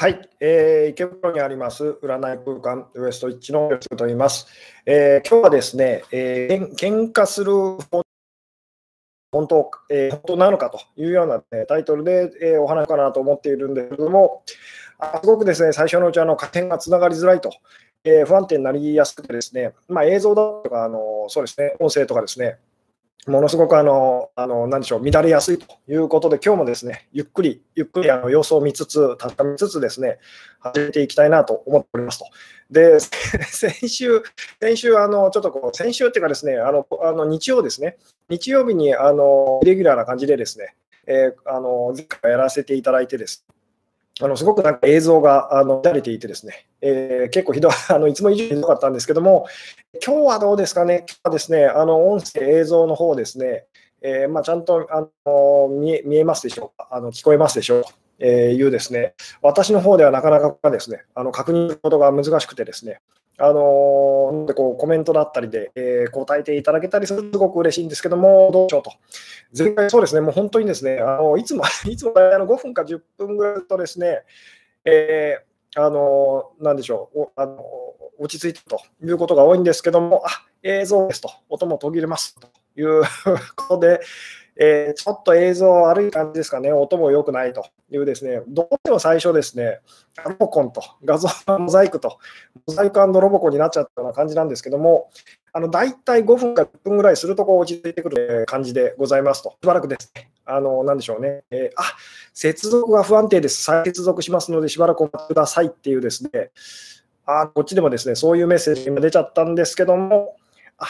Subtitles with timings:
[0.00, 4.46] はい、えー、池袋にあります占い空間ウエストイッチの吉と言います。
[4.86, 7.52] えー、今日はですね、えー、喧嘩する
[9.32, 14.44] 本当,、えー、本当なのかというような、ね、タイトルで、えー、お話かなと思っているんですけれども、
[15.00, 17.50] あすごくですね最初のうちあの加点がつながりづらいと、
[18.04, 22.58] えー、不安定になりやすくてですね、まあ、映像だとかあのそうですね音声とかですね
[23.26, 30.18] ものすごくあの、あの、なでしょう、乱れやすいということで、今日もですね、ゆっくり、ゆっくりあの様子を見つつ、確かめつつですね、
[30.60, 32.26] 始めていきたいなと思っておりますと。
[32.70, 34.22] で、 先週、
[34.60, 40.74] 先週、あの、ちょっとこう、先週っていうかですね、あの、あの日曜ですね、日曜日に、あの、レギュラーな感じでですね、
[41.06, 43.44] えー、あの、前回やらせていただいてです、
[44.20, 49.46] あのすごくなんか映像があの乱れていてですね、えー、結構ひど あのいつも以上にひどかったんですけども、
[50.04, 53.66] 今日はどうですかね、今日はですね、あの音声、映像の方ですね、
[54.02, 57.90] えー、まあ、ちゃんとあの見え見えますでしょうか、あの聞こえますでしょうか？
[58.20, 63.00] えー、いうですね、私の方ではなかなかですね、あの確認することが難しくてですね、
[63.40, 68.92] あのでこうコメントだったりで、えー、答えていただけたりすごく嬉しいんですけども、どうしようと。
[69.56, 74.24] 前回そうですね、もう本当にですね、あのいつも いつもあの5分か10分ぐらいとですね、
[74.84, 77.64] えー、あのなんでしょうあの、
[78.18, 82.48] 落ち着いたということが多いんですけども、あ映像ですと、音も途切れますと
[82.80, 83.02] いう
[83.54, 84.00] ことで、
[84.60, 89.78] えー、ちょっと映像悪い感じですかね、音も良くないというですね、どうしても最初ですね、
[90.24, 92.18] ロボコンと画像のモザイクと、
[92.66, 95.10] モザイクロボコンになっちゃったような感じなんですけども、
[95.52, 101.84] あの大体5分か1分ぐらいするとこう落ち着いてくる感じでございますと、しばらくですね、あの、なんでしょうね、えー、あ
[102.34, 106.50] 接続が不安定です、再接続しますので、しばらくお待ちくださいっていうですね、
[107.26, 110.36] あこっちでもですね、そういうメッセージが出ちゃったんですけども、
[110.78, 110.86] あ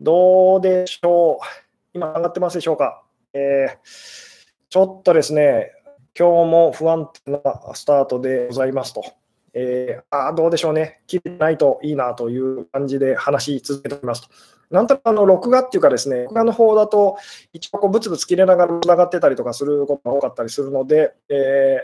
[0.00, 1.69] どうでしょう。
[1.92, 3.02] 今上がってますでしょうか？
[3.32, 3.78] えー、
[4.68, 5.72] ちょっとですね、
[6.18, 7.40] 今日も不安定な
[7.74, 9.02] スタートでございますと。
[9.52, 14.28] えー、あどうでしょうね、切れないといいなという感じで話し続けておりますと。
[14.70, 17.16] なんとなくあの録画っていうかですね、録画の方だと、
[17.52, 21.80] 一応こうブツブツ切れながらつながってたりとかすることが多かったりするので、えー、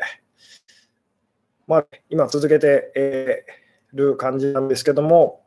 [1.66, 5.42] まあ、今続けて、えー、る感じなんですけども、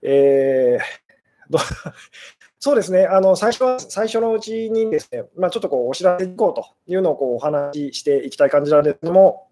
[0.00, 1.58] えー、
[2.64, 9.48] そうですね、あの最初は最初のうちにですね、まあ、ちょっとこうお知らせいこうというのをこうお話ししていきたい感じなんですけども、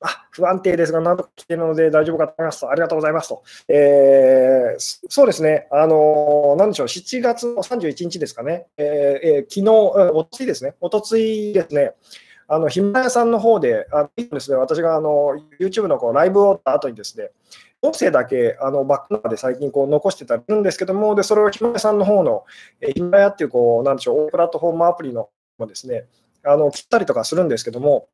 [0.00, 2.62] あ不安定ですが、なんとか来ているので大丈夫かと思います。
[2.62, 3.44] と、ありがとうございますと。
[3.68, 9.70] えー、そうですね、あのなんでしょう、7月の31日ですかね、えーえー、昨日、
[10.10, 11.92] おとついですね、おとついですね、
[12.48, 17.30] あのヒマラヤさんの方で、あのですね、私があの YouTube のこうライブを終わった後にですね、
[17.82, 22.44] 音声だけあのバックナーで最近こう残してたりするんですけども、でそれをヒマラヤさんの方の、
[22.94, 25.28] ヒマラヤっていうこう、なんでしょう、プラットフォームアプリの
[25.58, 26.06] もですね、
[26.44, 28.08] あの切ったりとかするんですけども、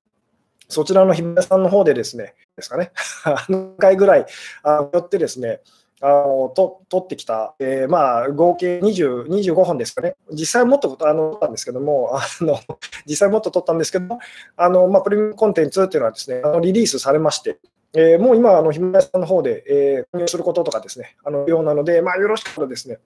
[0.69, 2.93] そちらのヒマラヤさんの方でですね、ですかね、
[3.51, 4.27] 何回ぐらい
[4.63, 5.61] あよってですね、
[6.01, 12.59] あのと取ってきた、えー、まあ合計20 25本ですかね、実際もっとあの取ったんですけども、あの
[13.05, 14.19] 実際もっと取ったんですけど、
[14.57, 17.59] あのまあ、プレミアムコンテンツっていうのはですね、あのリリースされまして、
[17.95, 22.99] えー、もう今、あのヒマラヤさんの方で、えー、購入することとかですね、あのようなので、まあ、よろしかったらですね、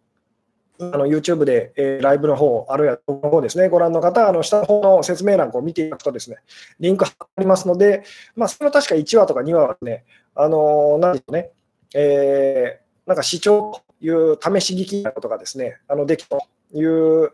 [0.80, 6.38] あの YouTube で、えー、ライブの方、あるいは動画の方ですね、ご覧の方、あの下の方の説明欄を見ていただくとですね、
[6.80, 8.02] リンク貼りますので、
[8.34, 10.04] まあ、それは確か1話とか2話はね、
[10.34, 11.50] あのー、なんでしょうね、
[11.94, 17.30] えー、なんか視聴という試し聞きなことがですね、あのできたという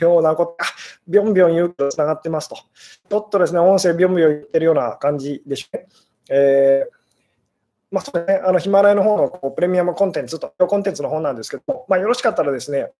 [0.00, 0.66] ようなことが、
[1.08, 2.56] ビョンビョン言うとつながってますと。
[2.56, 5.86] ちょっとですね、音声ビョンビョン言ってるような感じでしょうね。
[6.30, 6.96] えー
[7.90, 12.90] まあそうね、あのヒマラヤの方のこうプレミアムコンテンツと、コンテンツの方なんですけどまあ、よろしかったらですね、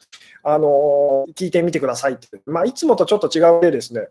[0.45, 4.09] あの、聞いてみてくださいって、まあ、いつもとちょっと違うでですね、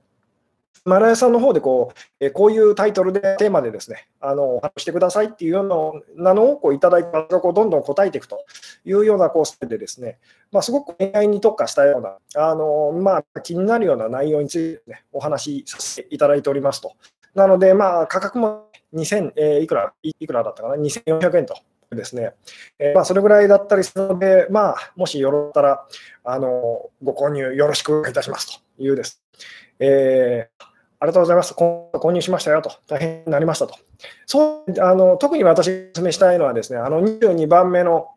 [0.74, 7.09] ヒマラヤさんの方でこう、えこういうタイトルで、テーマでですね、あの話してくださいっていうようなのをこういただいて、
[7.40, 8.46] こうどんどん答えていくと
[8.84, 10.20] いうようなコースでですね、
[10.52, 16.94] まあ、すごく恋愛に特化したような、あのまあ、気になるような内容について、ね、お話しさせていただいておりますと。
[17.35, 21.55] なので、まあ、価格も2000、えー、いくらいくらだったかな、2400円と。
[21.91, 22.34] ですね
[22.79, 25.85] えー、まあ、それぐらいだったりするので、まあ、もしよろったら
[26.23, 29.22] あのご購入よろしくいたしますというです。
[29.79, 30.64] えー、
[30.99, 31.53] ありがとうございます。
[31.53, 33.76] 購入しましたよと、大変になりましたと。
[34.26, 38.09] そうあの特に私お勧めしたいのはですね、あの22番目の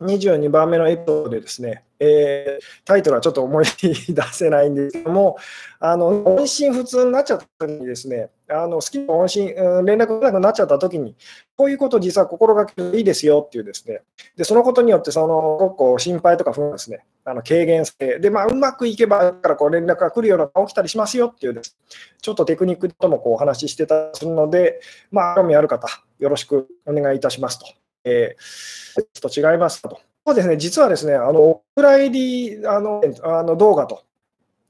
[0.00, 3.94] 22番目のエピソードでですね、えー、タイトルはちょっと思い出
[4.32, 5.36] せないんですけども、
[5.78, 11.14] あの音信不通になっちゃった時にですね、あの好きな音信、うん、連絡がなくなっちゃった時に、
[11.56, 14.00] こういうこと実は心がけるといいですよっていうですね、
[14.36, 21.76] でそのことによって、その結構心配とか不安ですね、あの軽減して、で、まあ、うまくいけば、からこう連絡が来るような起きたりしますよっていうです、
[22.22, 24.80] ちょっとテクニックともこうお話ししてたりするので、
[25.10, 25.86] まあ、興味ある方、
[26.18, 27.79] よろしくお願いいたしますと。
[28.04, 30.00] えー、ちょっと違いますかと。
[30.26, 34.04] そうですね、実はですね、あのお蔵入りあのあの動画と、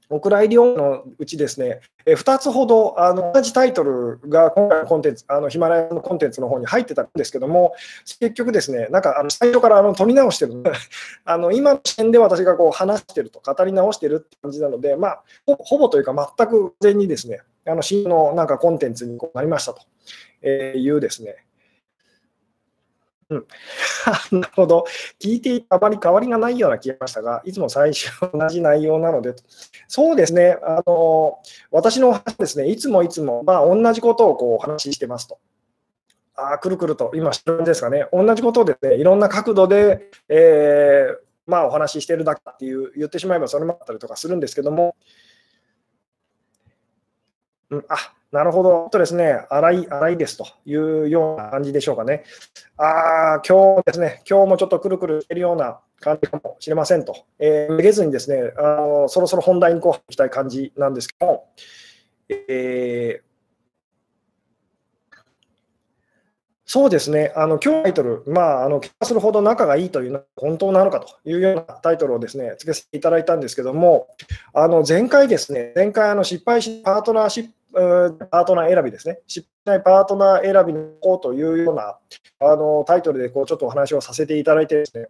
[0.09, 7.73] お蔵入り音のうちですね、え2つほどあの同じタイトルが今回のコンテンツ、あのヒマラヤのコンテンツの方に入ってたんですけども、
[8.19, 10.63] 結局ですね、なんかあの最初からあの取り直してる
[11.25, 21.45] あの今の視点で私がこう話してると、語り直してるって感じなので、まあ、ほぼというか全く全にですね、あの新のなんかコンテンツになりましたというですね、
[23.31, 23.47] うん、
[24.41, 24.85] なるほど。
[25.19, 29.33] 聞いていてあまり変わりがないような気がしましたが、いつも最初同じ内容なので、
[29.87, 31.39] そうですね、あの
[31.71, 35.39] 私の話ですね、いつもいつも、まあ、同じことをこうお話ししてますと。
[36.35, 44.95] あくるくると、今、知るんですかね、同じことでね、いろんな角度で、えー、まあ、お話ししてるだけっていう言ってしまえばそれもあったりとかするんですけども、
[47.69, 52.23] うん、あなるほど、とですね、荒い、荒いですというような感じでしょうかね。
[52.77, 57.25] ああ、今日ですね、今日もちょっとくるくるしてるような感じかもしれませんと。
[57.39, 61.49] えー、めげずにですね、あのそろそろ本題にこういきたい感じなんですけども、
[62.29, 63.31] えー、
[66.65, 74.07] そうですね、あの今日タイトル、まあ、あの結果するほど仲がいいというのは本当なのかというようなタイトルをですね、つけさせていただいたんですけども、
[74.53, 81.97] あの前回ですね、前回あの失敗しパートナーシップパートナー選びですね、失敗ないパートナー選びのこうというような
[82.39, 85.07] あのタイトルでこうちょっとお話をさせていただいてですね、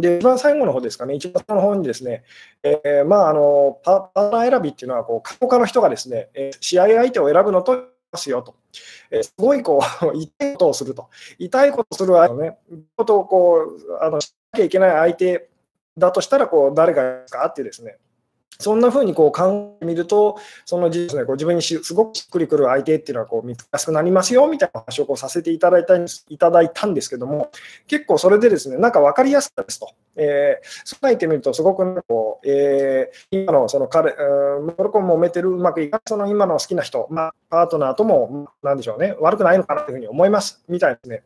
[0.00, 2.24] で一番最後の方ですかね、一番最後の方にですね、
[2.62, 8.56] えー、まあ、あのパートナー選びっていうのはこう、過去の人がですね、えー、試合相手を選ぶのとますよと、
[9.10, 11.08] えー、すごいこう 痛いことをすると、
[11.38, 12.58] 痛いことをする相手ね、
[12.96, 15.48] ことをこうあのしなきゃいけない相手
[15.96, 17.98] だとしたらこう誰がですかっていうですね、
[18.60, 27.50] そんなふうにこう考えてみると、その実ね、こう自分にすごくしっくりくる相手っていうのはこう見つけやすくなりますよみたいな話をこうさせていただいたいただいたんですけども、
[27.86, 29.90] 結構それでですね、なんか分かりやすかったですと。
[30.16, 34.14] えー、そう書いてみると、すごくこう、えー、今のその彼、
[34.76, 41.22] モルコンもめてる、うまくいかない、その今の好きな人、まあ、パートナーとも、なんでしょうね、悪くないのかなというふうに思います、みたいですね。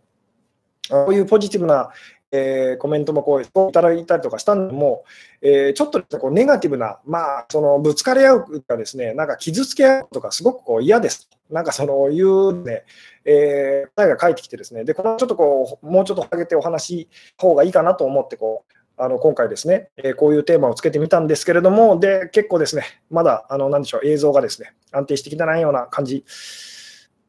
[0.91, 1.91] こういうポジティブな、
[2.37, 5.05] えー、コメントもこういただいたりとかしたのも、
[5.41, 11.29] えー、ちょっとこうネガティブな、まあ、そのぶつかり合うかですね、なんか傷つけ合うとか、すごくこう嫌です。
[11.49, 12.85] なんかそのいうね、
[13.25, 26.25] えー、答えが返ってきてですね、で、これちょっとこう、もうちょっと上げてお話し方がいいかなと思って、こう、あの今回ですね、えー、こういうテーマをつけてみたんですけれども、で、結構ですね、まだ、あの、なんでしょう、映像がですね、安定してきてないような感じ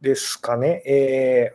[0.02, 0.82] ですかね。
[0.86, 1.54] え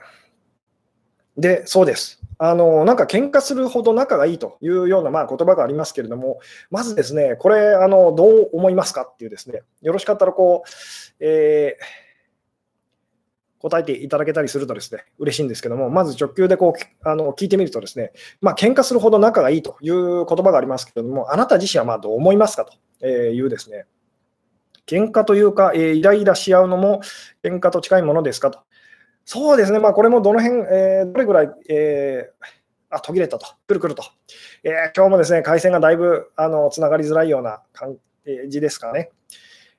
[1.38, 2.19] ー、で、そうです。
[2.42, 6.40] あのなんか喧嘩するほど仲がいいというようなまあ言葉がありますけれども、
[6.70, 10.70] まずですね、これ、あのどう思いますかっていうですね、よろしかったらこう、
[11.20, 23.84] えー、答えていただけたりするとですね、嬉しいんですけども、まず直球でこうあの聞いてみるとですね、まあ喧嘩するほど仲がいいという言葉がありますけれども、あなた自身はまあどう思いますかというですね、
[24.86, 27.02] 喧嘩というか、えー、イライラし合うのも
[27.44, 28.60] 喧嘩と近いものですかと
[29.32, 32.46] そうですね、まあ、これもどの辺、えー、どれぐらい、えー、
[32.90, 34.02] あ途切れたと、くるくると、
[34.64, 37.96] えー、今日もですね回線がだいぶあのつながりづらいような感
[38.48, 39.12] じですかね。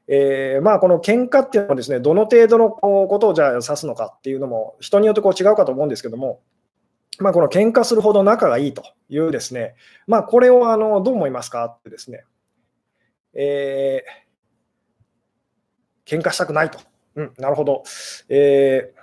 [0.08, 6.40] えー、まあ、この喧嘩っていうのはですね、どの程度のことをじゃあ指すのかっていうのも、人によってこう違うかと思うんですけども、
[7.20, 9.76] まあ、この喧嘩するほど仲がいいというですね、
[10.08, 12.24] まあ、これをあのどう思いますかってですね、
[13.34, 16.80] えー、喧嘩したくないと。
[17.16, 17.84] うん、なるほど。
[18.30, 19.01] えー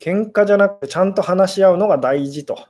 [0.00, 2.66] 喧嘩じゃなくてちゃんと話し合うのが大事と。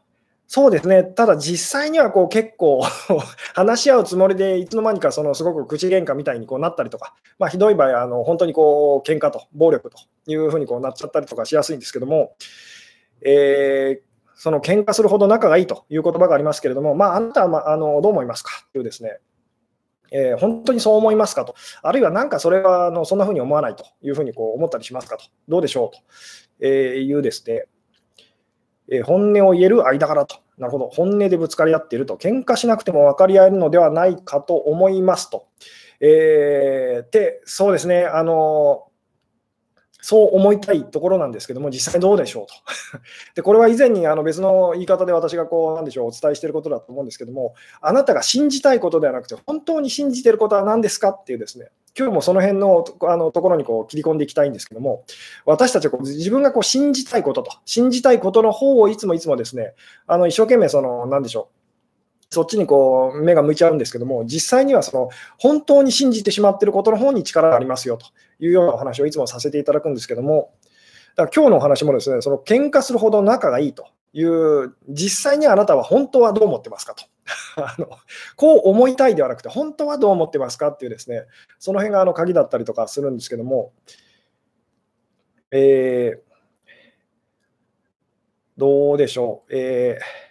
[0.51, 2.83] そうですね、ただ実際にはこう結構
[3.55, 12.33] 話し合うつもりで、いつの間にかそのすごく口喧嘩みたいにこうなったりとか、まあ、ひどい場合あの本当にこう喧嘩と暴力というふうにこうなっちゃったりとかしやすいんですけども、
[13.21, 18.51] えー、その喧嘩するほど仲がいいという言葉がありますけれども、まあ、あなたは、まあ、のどう思いますか?
[18.73, 19.19] というですね、
[20.13, 26.01] えー、本当にそう思いますかと、あるいはなんかそれはあのそんなふうに思わないというふうにこう思ったりしますかと、どうでしょうと。
[26.67, 27.65] いうですね、
[28.91, 30.37] え本音を言える間柄と。
[30.57, 30.89] なるほど。
[30.89, 32.17] 本音でぶつかり合っていると。
[32.17, 35.47] 喧嘩しなくても分かり合えるのではないかと思いますと。
[36.01, 38.05] えー、で、そうですね。
[38.05, 38.88] あの
[40.09, 42.55] そう思いたいところなんですけども、実際どうでしょうと。
[43.37, 55.05] で、これは以前にあの別の言い方で私がこう、なんでしょう、お伝えしていることだと思うんですけども、あなたが信じたいことではなくて、本当に信じていることは何ですかっていうですね、今日もその辺のあのところにこう切り込んでいきたいんですけども、
[55.45, 59.75] 私たちはこう自分がこう信じたいことと、信じたいことの方をいつもいつもですね、
[60.07, 61.58] あの一生懸命その、なんでしょう、
[62.31, 65.09] そっちにこう目が向いちゃうんですけども、実際にはその
[65.39, 68.07] 本当に信じてしまっていることの方に力がありますよと
[68.39, 70.53] いうようなお話をいつもさせていただくんですけども、
[71.17, 77.05] だから今日のお話もですね、その喧嘩するほど仲がいいという、実際にあなたは本当はどう思ってますかと。
[77.63, 77.89] あの
[78.37, 81.25] こう思いたいではなくて、本当はどう思ってますかっていうですね、
[81.59, 83.73] その辺があの鍵だったりとかするんですけども、
[85.51, 86.21] えー、
[88.59, 89.57] どうでしょう。
[89.57, 90.28] えー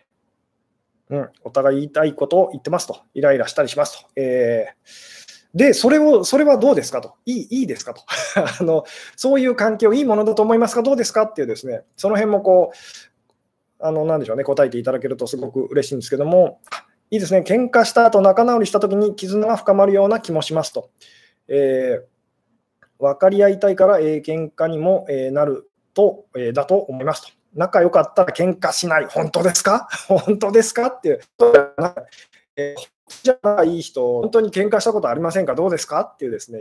[1.09, 4.09] うん、お互い言いたいことを言ってますと、イライラしたりしますと。
[4.15, 8.01] えー、で、それを、それはどうですかと、いいいいですかと。
[8.59, 8.83] あの、
[9.15, 11.23] そういう関係をいいものだと思いますか、どうですか？
[11.23, 12.77] っていうですね、その辺もこう、
[13.79, 16.59] あの、なんでしょうね、答えていただけるとすごく嬉しいんですけども、
[17.09, 20.89] いいですね、喧嘩した後仲直りしたときに絆が深まるような気もしますと。
[21.47, 22.03] えー、
[22.99, 27.36] 分かり合いたいから、えー、喧嘩にも、えー、なると、えー、だと思いますと。
[27.53, 29.87] 仲良かったら喧嘩しない、本当ですか？
[30.07, 30.87] 本当ですか？
[30.87, 31.19] っていう、
[32.55, 36.01] えー、じゃあいい人、本当に喧嘩したことありませんか、どうですか？
[36.01, 36.59] っていうですね、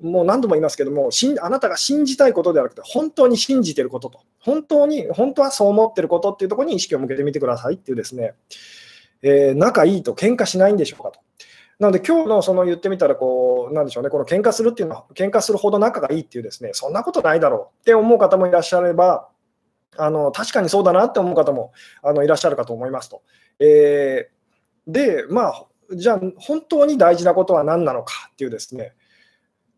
[0.00, 8.34] もう何度も言いますけども、あなたが信じたいことではなくて、本当に信じてることと、本当に、本当はそう思ってることっていうところに意識を向けてみてくださいっていうですね、
[9.22, 11.20] えー、仲いいと喧嘩しないんでしょうかと。
[11.78, 19.28] なので、今日のその言ってみたら、こう、なんでしょうね、この喧嘩するっていうのは、喧嘩するほど仲がいいっていうですね、そんなことないだろうって思う方もいらっしゃれば、
[19.98, 23.22] あの確かにそうだなって思う方もあのいらっしゃるかと思いますと。
[23.58, 28.94] えー、で、まあ、じゃあ、本当に大事なことは何なのかっていうですね、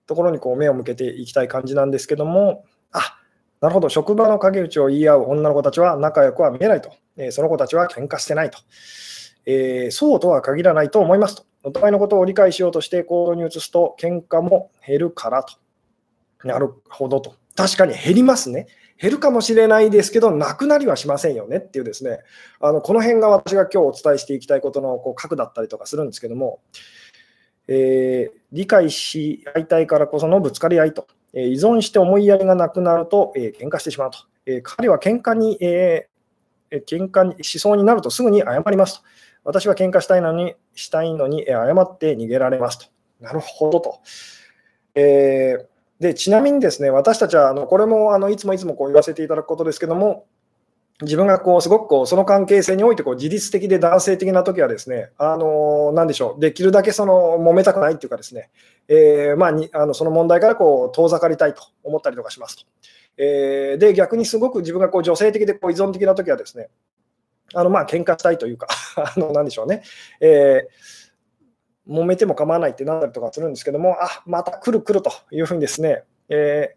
[0.07, 3.17] ところにこう目を向けていきたい感じなんですけども、あ
[3.61, 8.59] なるほど、職場の陰口を言い合う女の子たちは仲良くは見えないと、えー、その子たちは喧嘩してないと、
[9.47, 15.55] えー、そうとは限らないと思いますと、お互いのことを理解しようとして行動に移すと、喧嘩も減るからと。
[16.43, 17.35] なるほどと。
[17.55, 18.67] 確かに減りますね。
[19.01, 22.19] 減るかもしれないですけど、なくなりはしませんよねっていうですね、
[22.61, 26.61] あのこの辺が私が今日お伝えしていきたいことのこう核だったりとかするんですけども、
[27.67, 39.05] えー、理解し合いたいからこそのぶつかり合いと、えー、依存して思いやりがなくなると、えー、喧嘩してしまうと、えー、彼は喧嘩に、えー、喧嘩にしそうになるとすぐに謝りますと。
[39.45, 42.87] 私は喧嘩したいのに、したいのに、謝って逃げられますと。
[43.23, 44.01] なるほどと。
[44.95, 45.70] えー
[46.01, 50.27] でちなみにですね、私たちはあのこれもあのいつもいつもこう言わせていただくことですけども、
[51.03, 58.51] 自分がこうすごくこうその関係性においてこう自律的で男性的な時はですね、あのなでしょう、できるだけその揉めたくないっていうかですね、
[58.89, 62.65] えー、まあにあのその問題からこう遠ざかりたいと思ったりとかしますと。
[63.19, 66.69] えー、で逆にすごく自分がこう女性的でこう依存的な時はですね、
[67.53, 69.83] あのまあ喧嘩したいというか、 あのなんでしょうね。
[70.21, 71.01] えー
[71.91, 76.77] 揉めても構わないってなったりとかするんですけども、あまた来る来るというふうにですね、え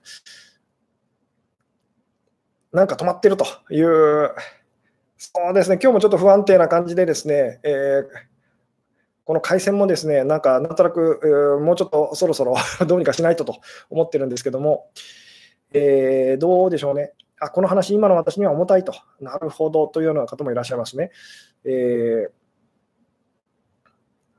[2.73, 4.31] ー、なんか止まってるという、
[5.17, 8.05] そうですね、今日もちょっと不安定な感じでですね、えー、
[9.25, 12.55] この回線もですね、なんかなんとなく、もうちょっとそろそろ
[12.87, 14.89] どうにかしないとと思ってるんですけども、
[15.73, 17.13] えー、どうでしょうね。
[17.39, 18.93] あ、この話、今の私には重たいと。
[19.19, 21.11] なるほどというような方もいらっしゃいますね。
[21.65, 22.31] えー、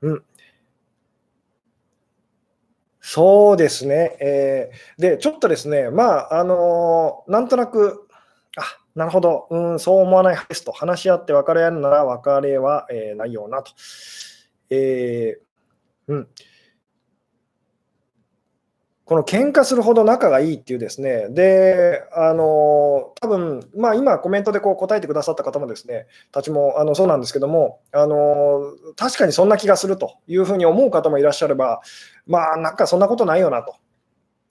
[0.02, 0.24] うん。
[3.14, 4.16] そうですね。
[4.18, 8.08] えー、で、ちょっとですね、まあ、あのー、なんとなく、
[8.56, 8.62] あ
[8.96, 13.70] なるほど、うん、そう思わないですと、話し合って別れ合うなら別れは、えー、ないよなと。
[14.70, 16.28] えー、うん。
[19.06, 28.62] この喧嘩するほど仲がいいっていうですね、で、あの、多分まあ今コメントでこう答えてくださった方もですね、たちもあのそうなんですけども、あの、
[28.96, 31.82] 確かにそんな気がするというふうに思う方もいらっしゃれば、
[32.26, 33.76] まあなんかそんなことないよなと。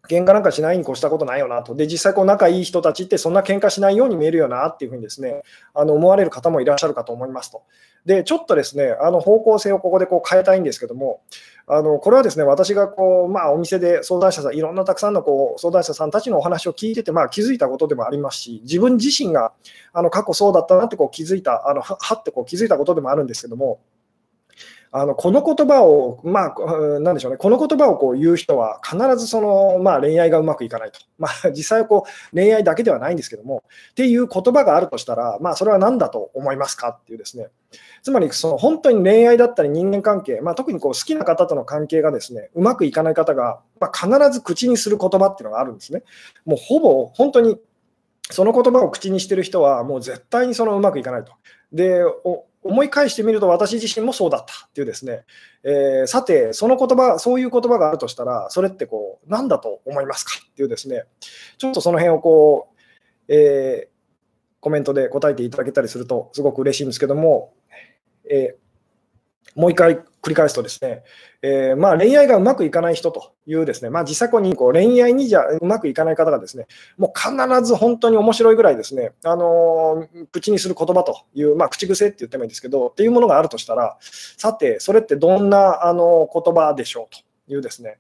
[0.09, 1.75] 喧嘩なんかしないに越したことないよなと。
[1.75, 5.43] で、実際こう仲いい人たちってそんな喧嘩しないように見えるよなっていうふうにですね、
[5.73, 7.63] あの思われる方もいらっしゃるかと思いますと。
[8.05, 11.21] で、ちょっとですね、あの方向性をここでこう変えたいんですけども、
[11.67, 19.53] あのこれはですね、私がこう、まあ、お店で相談者さん、いろんなたくさんのこう相談者さんたちのお話を聞いてて、まあ、気づいたことでもありますし、自分自身が
[19.93, 23.79] あの過去そうだったなってこう気づいた、あのはってこう気づいたことでもあるんですけども、
[24.95, 37.47] あのこの言葉を、まあ、なんでしょうね、この言葉をこう言う人は、必ずその、まあ、恋愛がうまくいかないと、まあ、実際はこう恋愛だけではないんですけども、っていう言葉があるとしたら、まあ、それは何だと思いますかっていうですね、
[38.03, 46.03] つまりその本当に恋愛だったり人間関係、まあ、特にこう好きな方との関係がですねうまくいかない方が、まあ、必ず口にする言葉っていうのがあるんですね。
[46.45, 47.57] もうほぼ本当に
[48.29, 51.33] その言葉を口にしてる人は、もう絶対にそのうまくいかないと。
[51.71, 52.03] で
[52.63, 55.23] 思い返してみると、私自身もそうだったっていうですね、
[55.63, 61.03] えー、さて、その言葉、そういう言葉があるとしたら、それってこう、何だと思いますかっていうですね、
[61.57, 62.69] ちょっとその辺をこ
[63.27, 63.93] う、えー、
[64.59, 67.53] コメントで答えていただけたりすると、すごく嬉しいんですけども、
[68.29, 68.62] えー、
[69.55, 71.03] もう一回繰り返すとですね、
[71.41, 76.67] えー、まあ、恋愛がうまくいかない人というですね、まあ、実際にこう恋愛にじゃうまくいかない方がですね、
[76.97, 87.97] もう必ず本当に面白いぐらいですね、あのー、口にする言葉という、まあ、口癖って言ってもいいですけど、っていうものがあるとしたら、さて、それってどんな、あの言葉でしょうというですね、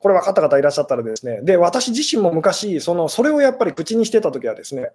[0.00, 4.90] これ分かった方いらっしゃったらですね、で、私自身も昔、その、それをやっぱり口にしてたときはですね、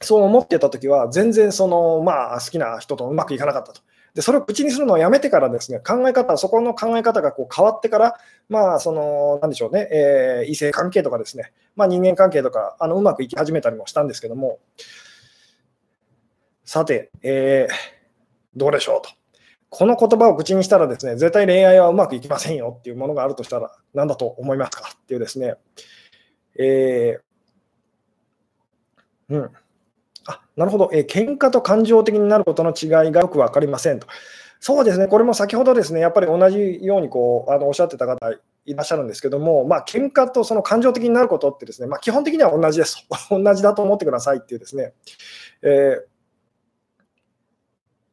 [0.00, 3.82] そう思ってたときは、全然その、まあ、好きな人とうまくいかなかったと。
[4.14, 8.14] でそれを口にするのをやめてからですね、考え方、そこの考え方がこう変わってから、
[8.48, 14.58] まあ、その、なんでしょうね、えー、異性関係とかですね、まあ、人間関係とか、あのうまくいき始めたりもしたんですけども、
[16.64, 17.74] さて、えー、
[18.54, 19.10] どうでしょうと。
[19.70, 25.54] この言葉を口にしたらですね、絶対恋愛はうまくいきませんよっていうものがあるとしたら、何だと思いますかっていうですね、
[26.58, 29.50] えー、うん。
[30.26, 34.06] あなるほど、えー、喧嘩と感情的になることの違いがよく分かりませんと。
[34.60, 38.30] そうですね、これも先ほどですね、やっぱり同じようにこうあのおっしゃってた方
[38.64, 43.04] いらっしゃるんですけども、まあ喧嘩とその感情的になることってですね、まあ、基本的には同じです。
[43.28, 44.92] 同じだと思ってくださいっていうですね、
[45.62, 46.12] えー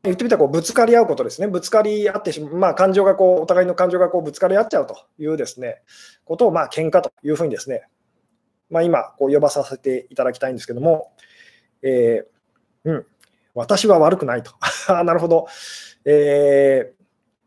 [0.04, 5.82] 言ってみたらこうぶつかり合うことですね、ぶつかり合ってしまう、ま、感情がこう、お互いの感情がこうぶつかり合っちゃうというですね、
[6.24, 7.84] ことを、まあ、喧嘩というふうにですね、
[8.70, 11.12] まあ、今、こう呼ばさせていただきたいんですけども、
[11.82, 13.06] えー、うん、
[13.54, 14.54] 私は悪くないと。
[15.04, 15.48] なるほど、
[16.06, 17.00] えー。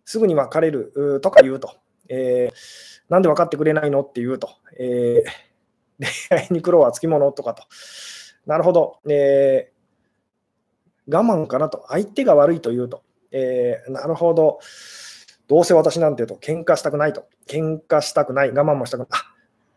[0.04, 1.74] すぐに別れるとか言うと。
[2.08, 2.54] えー、
[3.08, 4.50] なんで分かってくれないのって言うと。
[4.78, 7.62] えー、恋愛に苦労はつきものとかと。
[8.46, 8.98] なるほど。
[9.08, 11.86] えー、我慢かなと。
[11.88, 13.02] 相手が悪いと言うと。
[13.30, 14.60] えー、なるほど。
[15.48, 17.26] どうせ私なんて言うと、喧嘩したくないと。
[17.46, 18.52] 喧嘩したくない。
[18.52, 19.08] 我慢もしたくない。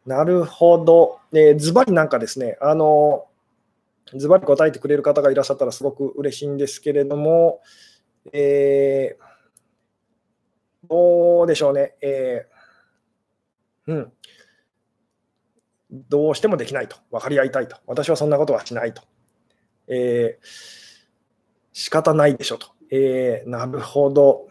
[0.05, 1.19] なるほど。
[1.31, 3.27] えー、ズバリなんかですね、あの
[4.13, 7.61] ズバリ答えてくれる方がいらっしゃったらすごく嬉しいんですけれども、
[8.31, 14.13] えー、どうでしょうね、えー、うん、
[15.91, 19.01] どうしてもできないと、分かり合いたいと、私はそんなことはしないと、
[19.87, 20.45] えー、
[21.73, 24.47] 仕方ないでしょと、えー、なるほど。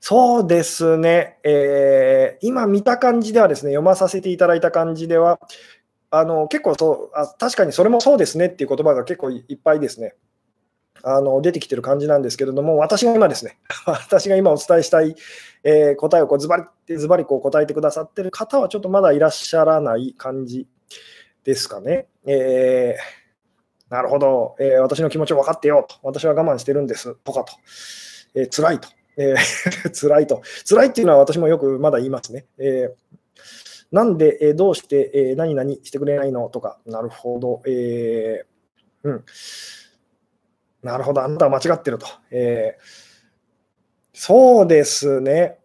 [0.00, 5.40] そうですね、えー、今見た感じではですね、読まさせていただいた感じでは、
[6.18, 10.14] あの結構そうあ、確かにそれもそうですねっていう言葉が結構いっぱいですね、
[11.02, 15.14] あの出てきてる感じなんですけれども、私が今ですね、 私が今お伝えしたい、
[15.62, 20.66] えー、答えをこうズバリズバリこう答えてくださってる方はちょっとまだいらっしゃらない感じ
[21.44, 22.06] ですかね。
[22.24, 27.14] えー、なるほど、えー、私の気持ちを分かってよと、私は我慢してるんです。
[27.16, 27.52] とかと、
[28.34, 32.46] えー、辛いと、えー、 辛いと、辛いっていうのは私もよくまだ言いますね。
[32.58, 33.05] えー
[33.92, 36.48] なんで、え、どうして、えー、何々してくれないの？
[36.48, 39.24] とか、なるほど、えー、うん。
[40.82, 42.06] なるほど、あなたは間違ってると。
[42.30, 42.82] えー、
[44.12, 45.58] そうですね。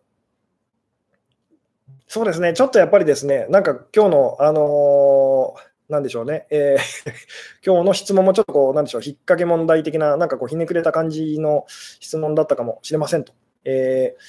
[2.08, 7.12] そうですね、ちょっとやっぱりですね、なんか今日の、あのーなんでしょうね、えー、
[7.66, 11.66] 今日の質問もちょっとこう、なんでしょう、引っ掛け問題的な、なんかこう、ひねくれた感じの
[12.00, 13.34] 質問だったかもしれませんと。
[13.66, 14.22] えー、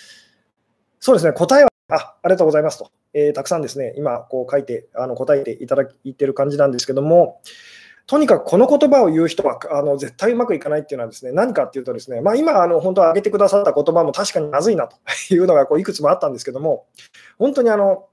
[0.99, 2.91] そうですね、答えは、あありがとうございますと。
[3.15, 7.41] えー、たくさんですね、今こう書いて、あの答えていただいてる感じなんですけども、
[8.07, 14.97] とにかくこの言葉を言う人はあの絶対うまくいかないっていうのはですね何かっていうとですね、まあ、今あの本当挙げてくださった言葉も確かにまずいなと
[15.33, 16.87] いうのがこういくつもあったんですけども
[17.39, 18.09] 本当にあの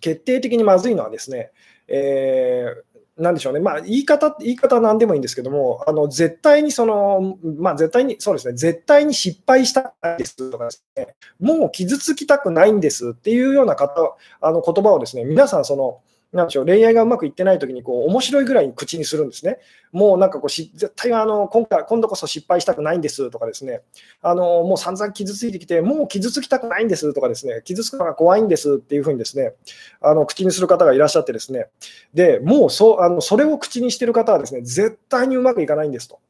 [0.00, 1.52] 決定的にまずいのはですね、
[1.86, 2.82] えー、
[3.20, 16.00] なんでしょうね、まあ、言い方、言い方は何でもいいんですけども、あの絶対にその、まあ、絶対に、そうですね、絶対に失敗したいですとかですね、もう傷つきたくないんですっていうような方、あの言葉をですね、皆さん、その、
[16.32, 19.58] なんでしょう、恋愛がうまくいってないときに、こう、面白いぐらいに口にするんですね。
[19.90, 23.82] もうなんかこうし、絶対あの、今回、今度こそ失敗したくないんですとかですね、
[24.22, 29.54] あの、もう散々傷ついてきて、もう傷つきたくないんですとかですね、傷つくのが怖いんですっていうふうにですね、
[30.00, 31.66] あの、口にする方がいらっしゃってですね、
[32.14, 36.20] で、もうそ、あの、それを口にしてる方はですね、絶対にうまくいかないんですと。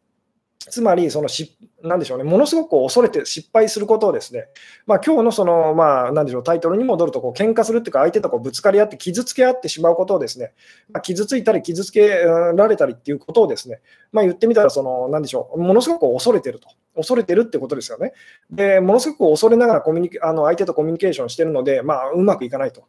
[0.71, 4.49] つまり、そのし、なんでしょうね、ものすごく恐れて失敗することをですね、
[4.87, 10.53] まあ今日のその、まあ、なんでしょう、タイトルに戻ると、こう、喧嘩するっていうか、相手とこうぶつかり合って、傷つけ合ってしまうことをですね、
[10.93, 13.81] まあ、傷ついたり、傷つけられたりっていうことをですね、
[14.13, 16.69] まあ言ってみたら、その、なんでしょう、ものすごく恐れてると。
[16.95, 18.13] 恐れてるってことですよね。
[18.51, 22.85] で、ものすごく恐れながらコミュニケあの相手とコミュニケーションしてるので、まあ、うまくいかないと。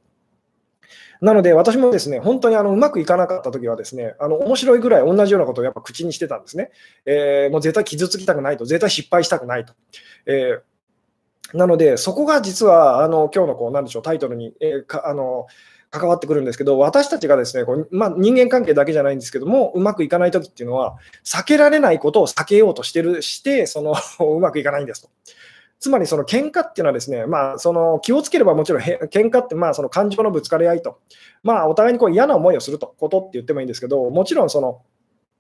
[1.22, 6.72] なので、私もですね、本当にあのうまくいかなかったときはですね、あの面白いぐらい同じようなことをやっぱ口にしてたんですね。
[7.06, 9.74] えー、もう絶対傷つきたくないと、絶対失敗したくないと。
[10.26, 15.46] えー、なので、そこが実はあの今日のこうなんでしょうタイトルに、えー、かあの
[15.92, 23.94] 関わってくるんですけど、私たちがですね、こうまあ、人間関係だけじゃないんですけども、うまくいかないときっていうのは、避けられないことを避けようとしてるして、その
[24.26, 25.10] うまくいかないんですと。
[25.82, 31.00] つまりその喧嘩っていうのはですね、まあ、その気をつければもちろん喧嘩ってまあその感情のぶつかり合いと、
[31.42, 34.84] まあ、お互いにこう嫌な思いをするとことって言ってもいいんですけど、もちろんその、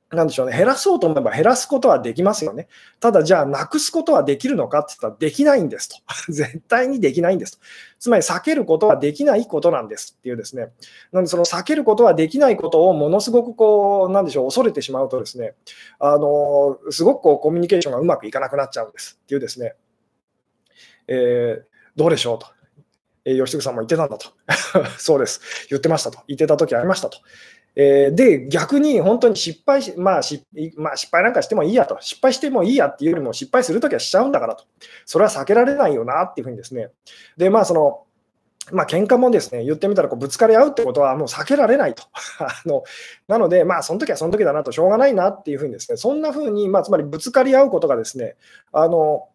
[0.10, 2.68] なんでしょうね、減らそうと思えば減らすことはできますよね。
[3.00, 5.96] ただ、じゃあ、なくすことはできるのかって言ったら、できないんですと。
[6.34, 7.60] 絶対にできないんですと。
[8.00, 10.64] つまり、避けることはできないことなんですっていうですね。
[11.14, 15.54] なので、その避けることはできないことをものすごくこう、なんでしょう、恐れてしまうとですね、
[16.00, 19.76] あの、すごくこうコミュニケーションがうまくいかなくなっちゃうんですっていうですね。
[21.14, 21.64] えー、
[21.98, 22.40] どうでしょう？
[22.40, 22.48] と。
[23.26, 24.30] えー、吉嗣さんも言ってたんだと。
[24.98, 25.68] そうです。
[25.70, 26.20] 言ってましたと。
[26.28, 27.20] 言ってた時ありましたと。
[27.76, 30.46] えー、で、逆に本当に失敗し、まあし、
[30.78, 31.98] まあ、失敗なんかしてもいいやと。
[32.00, 34.64] 失敗してもいいやっていうよりも失敗するときはしちゃうんだからと。
[35.06, 36.90] それは避けられないよなっていうふうにですね。
[37.38, 38.04] で、まあ、その、
[38.72, 42.04] まあ喧嘩もですね、言ってみたらこうぶつかり合うってことはもう避けられないと。
[42.40, 42.84] あの
[43.28, 48.36] なので、まあその時はその時だなと、しょうがないなっていうふうにですね、そんなふうに、まあつまりぶつかり合うことがですね、
[48.72, 49.30] あの、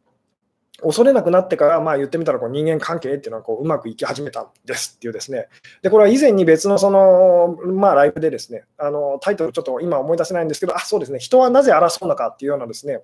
[0.83, 5.49] 恐れなくなってから、まあ、言ってみたらこう人間関係っていうのはこううまくいき始めたんですっていうですね。
[5.83, 13.01] で、これは以前に別のその、まあ、ライブでですね、あのタイトルちょっと今思い出せないんですけど、あ、そうですね、人はなぜ争うのかっていうようなですね、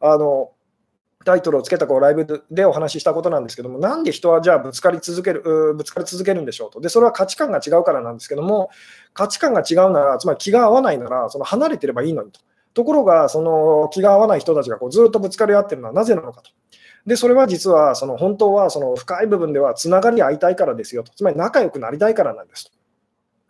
[0.00, 0.50] あの
[1.24, 6.80] タイトルをつけたこうライブでお話ししたことなんですけども、なんで人はじゃあぶつかり続ける、ぶつかり続けるんでしょうと。
[6.80, 8.70] で、それは価値観が違うからなんですけども、
[9.14, 12.40] 価値観が違うなら、つまり気が合わないなら、その離れてればいいのにと。
[12.74, 16.50] ところが、その気が合わない人たちがこうずっとぶつかり合ってるのはなぜなのかと。
[17.06, 21.12] で、それは実は、その本当はその深い部分ではつながり合いたいからですよと。
[21.12, 22.72] つまり仲良くなりたいからなんですと。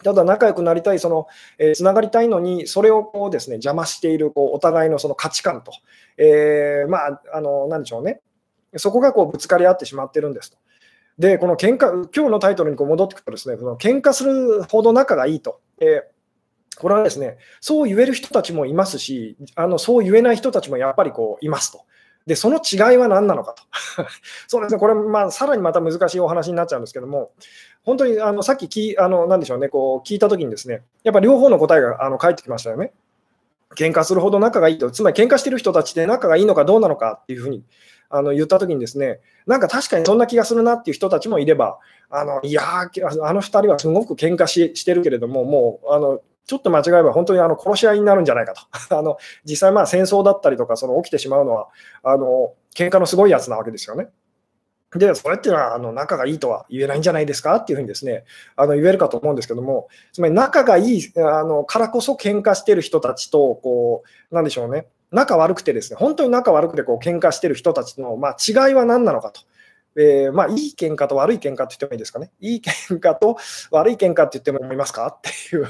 [0.02, 1.26] ただ仲良くなりたい、その、
[1.58, 5.72] えー、つながりたいのに、それをこうですね、邪魔している、こう、お互いのその価値観と、
[6.16, 8.20] えー、まあ、あの、なんでしょうね。
[8.76, 10.56] そこがこうぶつかり合ってしまってるんですと。
[11.18, 15.60] で、この喧嘩、今日のタイトルにこう戻ってくるとですね、その喧嘩するほど仲がいいと。
[15.80, 16.12] えー
[16.78, 21.84] これはですね、そう言える人たちもいますし、あのそう言えない人たちもやっぱりこういますと。
[22.26, 23.62] で、その違いは何なのかと。
[24.48, 27.32] そうですね、これ、まあ、さらにまた難しいお話になっちゃうんですけども、
[27.84, 32.92] 本当にあのさっききあの、なんでしょうね、こう聞いたときにですね、やっぱ両方の答えがあの返ってきましたよね。
[33.76, 37.64] 喧嘩するほど仲がいいと、つまり喧嘩してる人たちで仲がいいのかどうなのかっていうふうに
[38.10, 41.78] あの言ったときにですね、なんか確かにそんな気がするなっていう人たちもいれば、
[42.10, 48.62] あのいやあの2人はすごく喧嘩ししてるけれども、もうあのちょっと間違えば本当にあの殺し合いになるんじゃないかと。
[48.98, 51.68] あの実際、まあ戦争だったりとか、その起きてしまうのは、
[52.02, 54.08] あの喧嘩のすごいやつなわけですよね。
[54.94, 58.24] で、それっていうのはあの仲がいいとは言えないんじゃないですかっていうふうにですね、
[58.56, 69.42] あの言えるかと思うんですけども、つまり仲がいいあのからこそ喧嘩してる人たちと、こう、なんでしょうね、仲悪くてですね、本当に仲悪くてこう喧嘩してる人たちの、まあ、違いは何なのかと。
[69.96, 72.30] えー、まあ、いい喧嘩と悪い喧嘩って言ってもいいですかね。
[72.40, 73.36] いい喧嘩と
[73.70, 75.06] 悪い喧嘩って言っても思いますか？
[75.08, 75.66] っていう、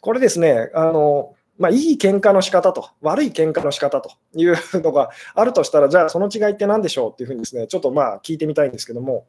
[0.00, 9.26] これですね、あの、まあ、いい喧嘩の仕方と、悪い喧嘩の仕方というのがあるとしたら、じゃあその違いって何でしょうっていうふうにですね、ちょっとまあ聞いてみたいんですけども、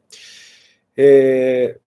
[0.96, 1.78] え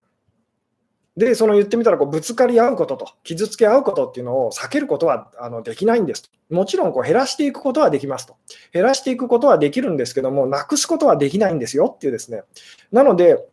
[1.17, 6.29] で、その言ってみたらこうぶつかり合うことと、傷つけ合うことっていうのを避けることはあのできないんですと。
[6.51, 8.35] もちろんこう減らしていくことはできますと。
[8.71, 12.43] 減らしていくことはできるんですけども、なくすことはできないんですよっていうですね。
[12.91, 13.43] なので、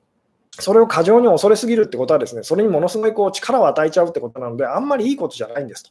[0.61, 5.91] それを過剰に恐れすぎるってことはですね、それにものすごいこう力を与えちゃうってことなので、あんまりいいことじゃないんですと。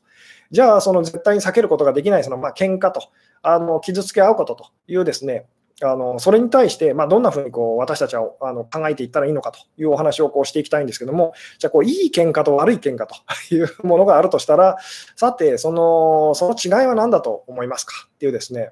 [0.51, 3.01] じゃあ、その絶対に避けることができない、そのまあ喧嘩と、
[3.41, 5.47] あの傷つけ合うことというですね、
[5.81, 13.15] あのそれに対して、まあ、どんなふうにこう私たちはあの考えていったらいいのかというお話をこうしていきたいんですけども、じゃあこう、いい喧嘩と悪い喧嘩と
[13.53, 14.77] いうものがあるとしたら、
[15.15, 18.71] さて、そのその違いは何だと思いますかっていうですね、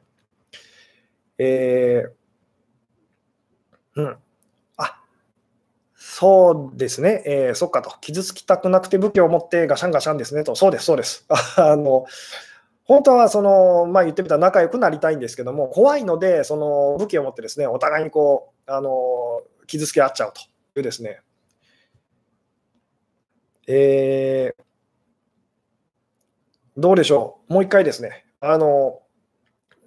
[1.37, 4.17] えー、うん、
[4.77, 5.01] あ
[5.95, 11.25] そうですね、えー、そっかと、傷つきたくなくて武器を持ってガシャンガシャンですねと、そうです、そうです。
[11.57, 12.05] あの
[12.91, 20.41] 本当はその、まあ、言ってみたら仲良くなりたいんですけども、怖いので、その武器を持ってですねお互いにこうあの傷つけ合っちゃうと
[20.77, 21.21] いうですね、
[23.65, 24.63] えー、
[26.75, 28.99] どうでしょう、もう一回ですね、あの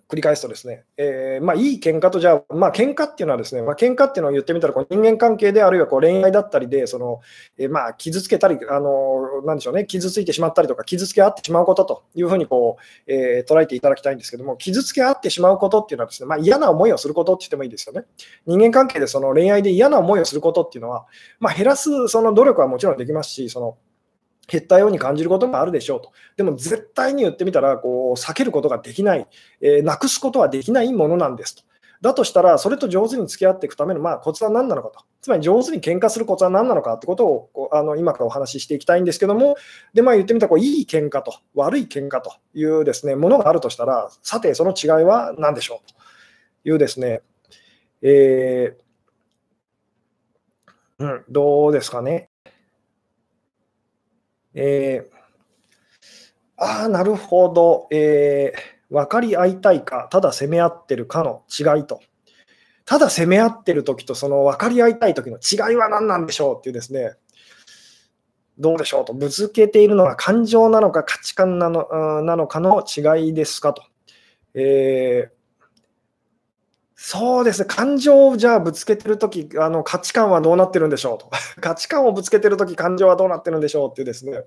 [0.09, 7.21] 繰り返すとですね、えー、まあ、いい喧嘩と、じゃあ、まあ、喧嘩っていうのはですね、まあ、喧嘩っていうのを言ってみたら、こう人間関係で、あるいはこう恋愛だったりで、その、
[7.59, 12.77] えー、まあ、傷つけたり、あの、なんでしょうね、傷ついてしまったりとか、傷つけ合ってしまうことというふうにこ
[13.07, 18.05] う、えー、捉えていただきたいんですけども、傷つけ合ってしまうことっていうのはですね、まあ、嫌な思いをすることって言ってもいいですよね。
[18.47, 21.07] 人間関係でその恋愛で嫌な思いをすることっていうのは、
[21.41, 23.77] まあ、減らすその努力はもちろんできますし、その、
[24.47, 26.13] 減ったように感じることもあるでしょうと。
[26.37, 29.27] でも絶対に言ってみたら、こう避けることができない、
[29.61, 31.63] えー、なくすことはできないものなんですと。
[32.05, 35.07] だとしたら、それと上手に付き合っていくための、まあ、コツは何なのかと。
[35.23, 39.57] つまり上手に喧嘩するコツは何なのかってことをこうあの今からお話ししていきたいんですけども、
[39.95, 47.23] で、まあ、言ってみたらこう、いい喧嘩と悪い喧嘩というですね、ものがあるとしたら、さて、その違いは何でしょうというですね、
[48.03, 52.29] えー、うん、どうですかね。
[54.53, 55.17] えー、
[56.59, 62.01] ああ、なるほど、えー、分かり合いたいか、ただ攻め合ってるかの違いと。
[62.87, 66.59] ただ攻め合ってる時とその分かり合いたい時の違いは何なんでしょう？
[66.59, 67.15] っていうですね、
[68.59, 73.83] どうでしょうと、ぶつけているのは感情なのか価値観なのなのかの違いですかと。
[74.55, 75.35] えー
[77.07, 81.29] そうですね、感情をじゃあぶつけてるとき、あの価値観はどうなってるんでしょうと。
[81.61, 83.91] 価値観をぶつけてるとき、感情はどうなってるんでしょう？
[83.91, 84.45] っていうですね、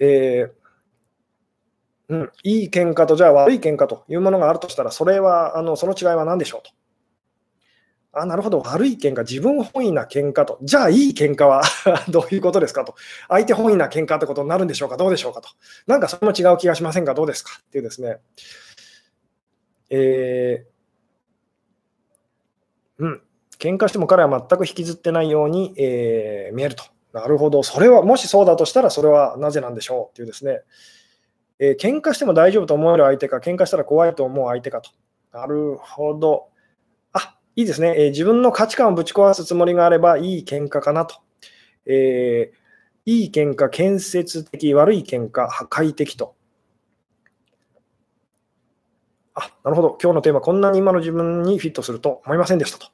[0.00, 0.50] えー、
[2.12, 6.70] うん、いい喧嘩とじゃあ悪い喧嘩というものがあるとしたら、それは、あのその違いは何でしょうと。
[8.12, 10.58] あ、なるほど、悪い喧嘩、自分本位な喧嘩と。
[10.60, 11.62] じゃあ、いい喧嘩は
[12.10, 12.94] どういうことですかと。
[13.28, 15.48] 相手本位な喧嘩ってことになるんでしょうか、どうでしょうかと。
[15.86, 17.52] なんかそれも違う気がしませんが、どうですか？
[17.66, 18.18] っていうですね。
[19.88, 23.22] えーうん、
[23.58, 26.84] 喧嘩しても彼は全く引きずってないように、えー、見えると。
[27.14, 30.10] なるほど、それは、もしそうだとしたら、それはなぜなんでしょう？
[30.10, 30.60] っていうですね、
[31.62, 34.90] えー、喧嘩しても大丈夫と思える相手か、喧嘩したら怖いと思う相手かと。
[35.32, 36.48] なるほど。
[37.12, 37.94] あ、いいですね。
[37.96, 41.20] えー、自分の価値観をぶち壊すつもりがあれば、いい喧嘩かなと。
[41.86, 46.34] えー、いい喧嘩、建設的、悪い喧嘩、破壊的と。
[49.34, 49.98] あ、なるほど。
[50.02, 52.88] 今日のテーマ、こんなに今の自分にフィットすると思いませんでしたと。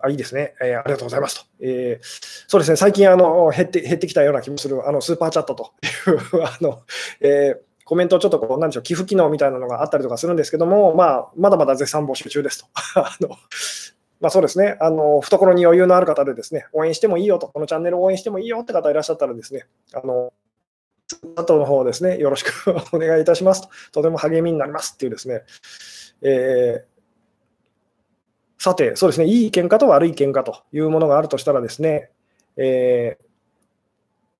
[0.00, 0.54] あ、いいですね。
[0.62, 1.46] えー、ありがとうございますと。
[1.60, 2.06] えー、
[2.46, 2.76] そうですね。
[2.76, 5.72] 最近あの減って減ってきたような気もする、あのスーパーチャットと
[6.10, 6.82] いう あの、
[7.20, 12.68] えー、コメントをちょっとこう、なんでしょう、寄付機能みたいなのがあったりとかするんですけども、まあ、まだまだ絶賛募集中ですと。
[12.94, 13.30] あの
[14.20, 20.32] まあ、そうですね、あの懐に余裕のある方でですね、応援してもいいよと、このチャンネルを応援してもいいよって方いらっしゃったらですね、あの
[21.34, 25.42] 後の方ですね、よろしくお願いいたしますと、とても励みになりますっていうですね、
[26.22, 32.10] えー、さて、そうですね、いい喧嘩と悪い喧嘩というものがあるとしたらですね、
[32.56, 33.18] え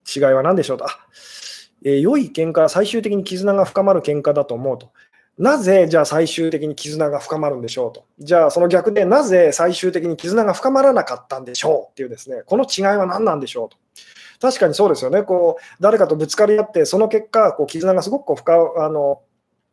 [0.05, 0.87] ー、違いは何でしょうと。
[1.85, 4.91] えー、良い喧嘩最終的に絆が深まる喧嘩だと思うと。
[5.39, 8.05] なぜじゃあ最終的に絆が深まるんでしょうと。
[8.19, 13.79] じゃあその逆でなぜ最終的に絆が深まらなかったんでしょうっていうですね、この違いは何なんでしょうと。
[14.41, 19.23] 確かにそうですよね、こう誰かとぶつかり合って、その結果、こう絆がすごくこう深あの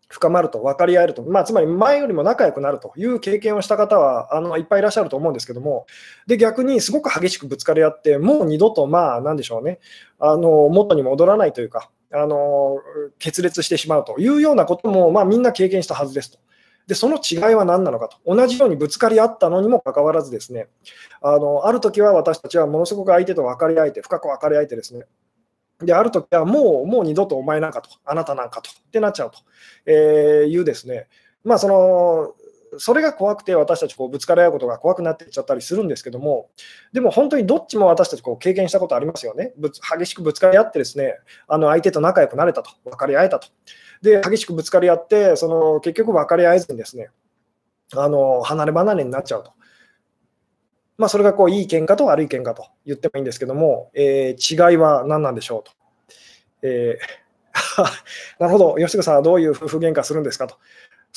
[0.08, 5.86] 深まると、分かり合えると、まあ、つまり前よりも仲良くなるという経験をした方はあのいっぱいいらっしゃると思うんですけども、
[6.28, 9.80] で逆にすごく激しくぶつかり合って、もう二度と、まあ、なんでしょうね、
[10.18, 12.78] あの元に戻らないというか、あの
[13.20, 16.40] 決裂してしまうというようなことも、まあ、みんな経験したはずですと。
[16.88, 18.18] で、その違いは何なのかと。
[18.26, 20.68] 同じようにぶつかり合ったのにもかかわらずですね、
[21.22, 25.06] あのある時は私たちはものすごく相手と分かり合えて、深く分かり合えてですね、
[25.82, 29.40] で、ある時はもう、もう二度とお前なんかと、あなたなんかとってなっちゃうと、
[29.86, 31.08] えいうですね、
[31.44, 32.34] まあ、その、
[32.78, 36.50] それが怖くて私たちこうぶつかり合うことが怖くなっていっちゃったりするんですけども、
[36.94, 39.54] でも本当にどっちも私たちこう経験したことありますよね。
[39.58, 41.16] ぶつ激しくぶつかり合ってですね、
[41.48, 43.48] あの相手と仲良くなれたと、分かり合えたと。
[44.02, 47.10] で、激しくぶつかり合って、その結局分かり合えずにですね、
[47.96, 49.52] あの離れ離れになっちゃうと。
[50.98, 55.72] まあ、それがこういい喧嘩と悪い喧嘩と言ってもいいんですけども、えー、違いは何なんでしょうと。
[56.64, 57.84] えー、
[58.40, 60.58] なるほど、吉川さんはどういう夫婦喧嘩するんですかと。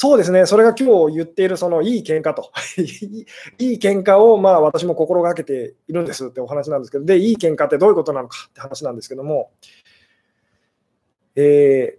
[0.02, 2.52] そうですね、それが今日言っているそのいい喧嘩と、
[3.58, 9.50] いい喧嘩をまあ私も心がけているんですってお話なんですけど、で、いい喧嘩ってどういうことなのかって話なんですけども、
[11.36, 11.98] え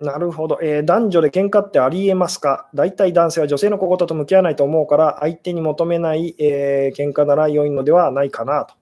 [0.00, 2.68] ー、なるほど、えー、男女で喧嘩ってありえますか？
[2.74, 8.79] 大体男性は女性の心と向き合わないと思うから、相手に求めない、えー、喧嘩なら良いのではないかなと。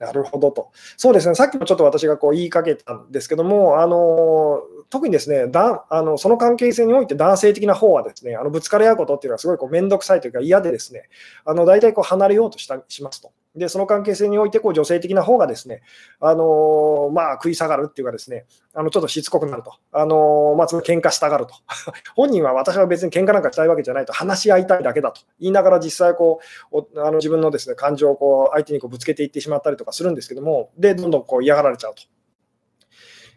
[0.00, 0.70] なるほどと。
[0.96, 11.08] そうですね、さっきもちょっと私がこう言いかけたんですけども、あの特にですねだあのその関係性において男性的な方はですねあのぶつかり合うことっていうのはすごいこう面倒くさいというか嫌でですね
[11.44, 13.30] あの大体こう離れようとしたしますと。
[13.56, 15.82] で、その関係性において、こう女性的な方がですね、
[16.20, 21.54] あの、まあ、食い下がるっていうかですね、あのちょっとしつこくなると、あの、まあ、つまり喧嘩したがると。
[22.14, 26.38] 本人は私は別に喧嘩なんかしたいわけじゃないと、話し合いたいだけだと言いながら、実際こ
[26.70, 32.02] う、あの自分のですね感情をこう相手にこうぶつけていってしまったりとかするんですけども、で、どんどんこう嫌がられちゃうと。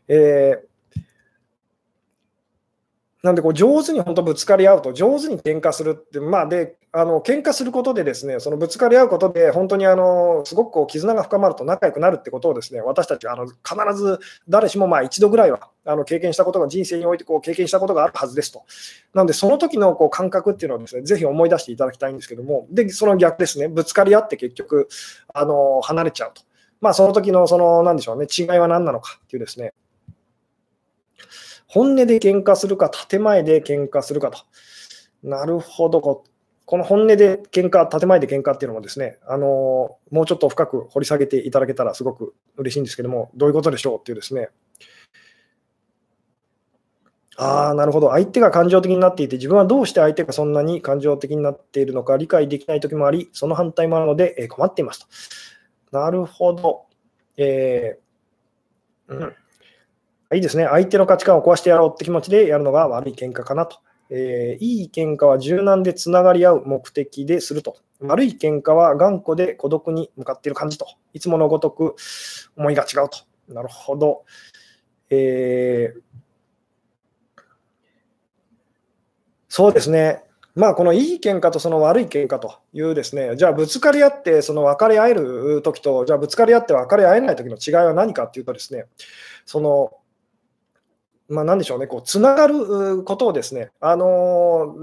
[0.08, 0.74] えー
[3.24, 13.56] なんでこう上手に本当ぶつかり合うと、上手に喧嘩するって、まあ、で、あの喧嘩することで、ですねそのぶつかり合うことで、本当にあのすごくこう絆が深まると仲良くなるってことを、ですね私たちあの必
[13.96, 18.64] ず誰しもまあ一度ぐらいはあの経験したことが、人生においてこう経験したことがあるはずですと。
[19.16, 24.88] なので、その時のこう感覚っていうのをですねぜひ思い出していただきたいんですけども、でその逆ですね、ぶつかり合って結局、
[25.34, 26.44] あの離れちゃうと。
[26.80, 29.74] まあ、その時のその、なんでしょうね、違いは何なのかっていうですね、
[31.66, 34.40] 本音で喧嘩するか、建前で喧嘩するかと。
[35.24, 36.26] なるほど。
[36.65, 44.49] この本音で喧嘩、建前で喧嘩っていうのもですね、あのもうちょっと深く掘り下げていただけたらすごく嬉しいんですけども、どういうことでしょうっていうですね。
[47.36, 48.12] ああ、なるほど。
[48.12, 55.08] 相手が感情的になっていて、自分はどうして相手がそんなに感情的になっているのか理解できない時もあり、その反対もあるので、え困っています
[55.91, 55.99] と。
[55.99, 56.86] なるほど。
[57.38, 59.36] えー、うん
[60.36, 60.65] いいですね。
[60.69, 63.78] 相手の価値観を壊してやろうって気持ちでやるのが悪い喧嘩かなと。
[64.10, 67.78] えー、いい喧嘩は柔軟でつながり合う目的ですると。
[68.00, 70.88] 悪い喧嘩は頑固で孤独に向かっている感じと。
[71.13, 71.96] いつものごとく
[72.58, 73.20] 思いが違うと。
[73.54, 74.26] なるほど。
[75.10, 76.02] えー、
[79.48, 80.24] そうですね。
[80.56, 88.86] まあ、このいい喧嘩とその悪い喧嘩というですね、じゃあぶつかり合ってその別れ合える時と、じゃあぶつかり合って別れ合えない時の違いは何かっていうとですね、
[89.46, 89.92] その
[91.30, 94.76] まあ、なんでしょうね、こうつながることをですね、あの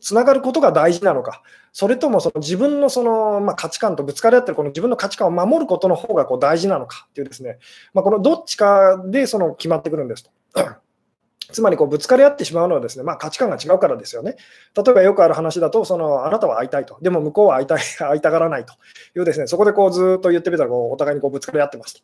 [0.00, 7.06] つながることが大事なのか、それともその自分のその、まあ、価値観とぶつかり合ってるこの自分の価値観を守ることの方がこが大事なのか。
[7.10, 7.58] っていうですね、
[7.92, 10.24] まあ、このどっちかでその決まってくるんです。
[10.24, 10.30] と。
[11.52, 14.36] つまりこうぶつかり合ってしまうのはですね、まあ、価値観が違うからですよね。
[14.76, 18.74] 例えばよくある話だと、そのあなたは会いたいと、でも向こうは会いたい 会いたがらないと。
[19.16, 22.00] いうですね、そこでこうずっと言ってみたらこうお互いにこうぶつかり合ってますと。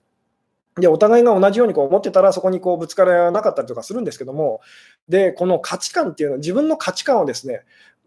[0.79, 4.61] で、お互いが同じようにこう思ってたら、そこにこうぶつからなかったりとかするんですけども、
[5.09, 7.63] で、この価値観っていうのは、自分の価値観をですね、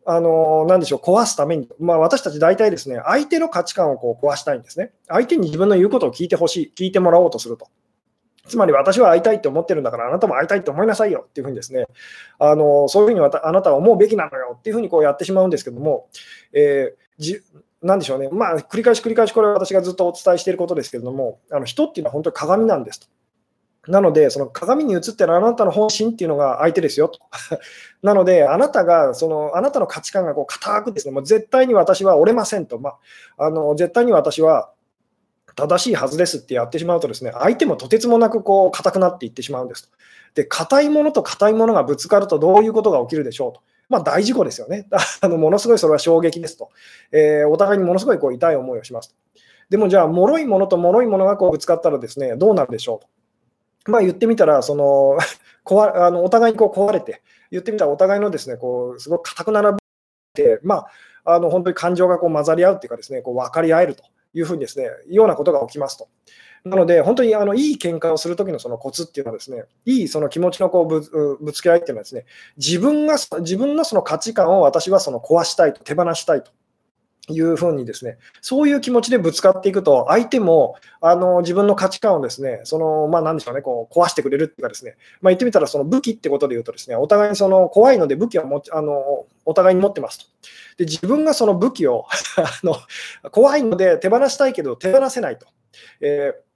[0.06, 4.92] あのなんでしょう、壊すために、まあ、私たち大体ですね、相手の価値観をこう壊したいんですね。
[5.08, 7.68] 相手に自分の言うことを聞いてほしい、聞いてもらおうとすると。
[8.48, 11.86] つまり私は会いたいって思ってるんだから、あなたも会いたいって思いなさいよっていうふうにですね、
[12.40, 16.08] あのそういうふうにあなたは思うべきなのよっていうふうにこうやってしまうんですけども、
[16.54, 17.42] えー、
[17.82, 23.08] なんでしょうね、まあ、繰り返し繰り返しこれは私がずっとお伝えしていることですけれども、あの人っていうのは本当に鏡なんですと。
[23.88, 27.20] なので、その鏡に映ってるあなたの本心っていうのが相手ですよと。
[28.04, 32.96] なので、あなたが、そのあなたの価値観がこう固くですね、もう絶対に私は折れませんと、ま
[33.38, 34.72] あ、あの絶対に私は
[35.56, 39.98] 正しいはずですってやってしまうとですね、相手もとてつもなくこう硬くなっていってしまうんですと。
[40.36, 43.62] で、硬いものと硬いものがぶつかるとどういうことが起きるでしょうと。
[43.90, 44.88] まあ、大事故ですよね。
[45.22, 46.70] あのものすごいそれは衝撃ですと。
[47.12, 49.16] えー、お互いにものすごいこう痛い思いをしますと。
[49.70, 53.00] でもじゃあ、脆いものと脆いものがこうぶつかったらですね、どうなるでしょう
[53.86, 53.92] と。
[53.92, 55.18] まあ、言ってみたら、その
[55.66, 57.22] 壊あのお互いにこう壊れて、
[57.52, 59.78] 言ってみたらお互いのですね、こうすごく硬く並べ
[60.34, 60.88] て、ま
[61.26, 66.08] あ、あの本当に感情がこう混ざり合うっていうかですね、こう分かり合えるというふうにですね、ようなことが起きますと。
[66.66, 72.26] なので、本当にあのいい喧嘩をするときのそのコツっていうのはですね、いいその気持ちのこうぶぶつけ合いっていうのはですね、
[72.58, 76.52] 自分が自分のその価値観を私はその壊したいと、手放したいと。
[77.34, 90.26] いうふうにですね、そういう気持ちでぶつかっていくと、相手もあの自分の価値観をですね、そのまあ、なんでしょうね、こう壊してくれるっていうかですね、まあ、言ってみたら、その武器ってことで言うとですね、お互いにその怖いので武器をもあのお互いに持ってますと。
[90.78, 92.06] で自分がその武器を
[92.38, 92.76] あの
[93.32, 95.48] 怖いので手放したいけど手放せないと。
[96.02, 96.49] えー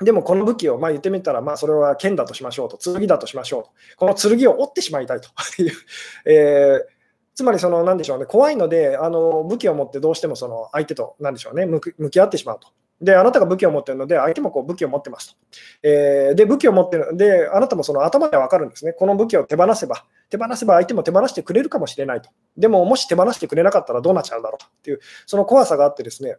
[0.00, 5.28] でもこの武器をまあ言ってみたら、まあ、それは剣だとしましょうと、剣だとしましょうと、この剣を折ってしまいたいと
[5.62, 5.72] いう、
[6.24, 6.86] えー、
[7.34, 11.80] つまりその、なんでしょうね、怖いので、あの武器を持ってどうしてもその相手と、なんでしょうね、向
[12.10, 12.68] き合ってしまうと。
[13.00, 15.36] で、あなたが武器を持ってるので、相手もこう武器を持ってますと。
[15.82, 18.92] えー、で、武器を持ってる、で、あなたもその頭では分かるんですね。
[18.92, 22.30] この武器を手放せば、手放せば相手も手放してくれるかもしれないと。
[22.56, 26.38] でも、もし手放してくれなかったらどうなっちゃうんだろうっていう、その怖さがあってですね、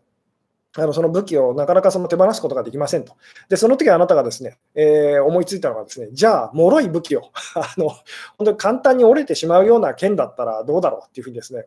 [0.81, 3.15] あのその武器をなかなかその手放すことができませんと。
[3.49, 11.65] で、その時あなたがですね、えー、思いついたのがですね、じゃあ、脆い武器を あの、本当に簡単に折れてしまうような剣だったらどうだろうっていうふうにですね、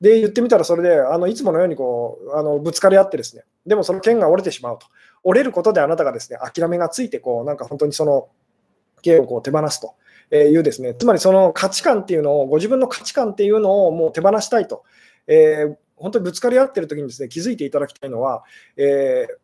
[0.00, 4.86] で、言ってみたらそれで、あのいつものようにこうあのぶつかり合ってですね、でもその剣が折れてしまうと。
[5.24, 8.28] 折れることであなたがですね諦めがついてこう、なんか本当にその
[9.02, 9.94] 経をこう手放すと。
[10.32, 14.82] いうですね、つまりその価値観っていうのを、ご自分の価値観っていうのをもう手放したいと、
[15.28, 18.44] えー、本当にぶつかり合ってる時にですね気づいていただきたいのは、
[18.76, 19.36] えー、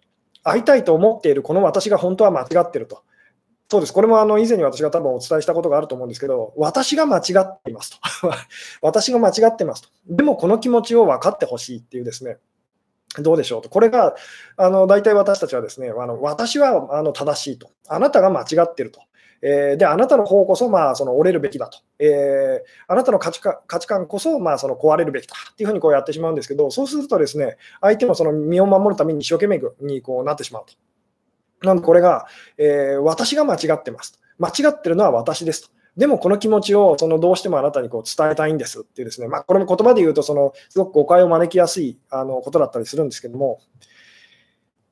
[0.43, 3.03] 会いたいと思っているこの私が本当は間違ってると。
[3.73, 3.95] そうです。
[3.95, 8.31] これもあの以前に私が多分お伝えしたことがあると思うんですけど、私が間違っていますと。
[8.83, 9.89] 私が間違ってますと。
[10.07, 12.37] でもこの気持ちを分かってほしいっていうですね、
[13.19, 13.71] どうでしょうと。
[13.71, 14.15] これが、
[14.59, 17.71] あの大体私たちはですね、あの私はあの正しいと。
[17.89, 19.01] あなたが間違ってると。
[19.43, 21.79] えー、で、あなたの方こそ、まあ、その折れるべきだと。
[21.99, 31.67] えー、あなたの価値観価値観こそ、まあ、その壊れるべきだっていうふうにこうやってしまうんですけど、そうするとですね、相手のその身を守るために一生懸命にこうなってしまうと。
[31.67, 32.27] なんでこれが、
[32.57, 34.21] えー、私が間違ってます。
[34.39, 35.71] 間違ってるのは私ですと。
[35.97, 43.61] でもこの気持ちをそのどうしてもあなたにこう伝えたいんですっていうですね、まあ、これも言葉で言うとそのすごく誤解を招きやすいあのことだったりするんですけども、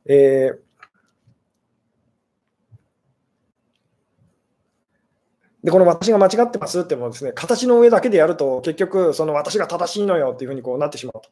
[0.06, 0.69] えー
[5.62, 11.28] で、この私が間違ってますってもですね、形の上だけでやると、結局、その私が正しいのよっていうふうにこうなってしまうと。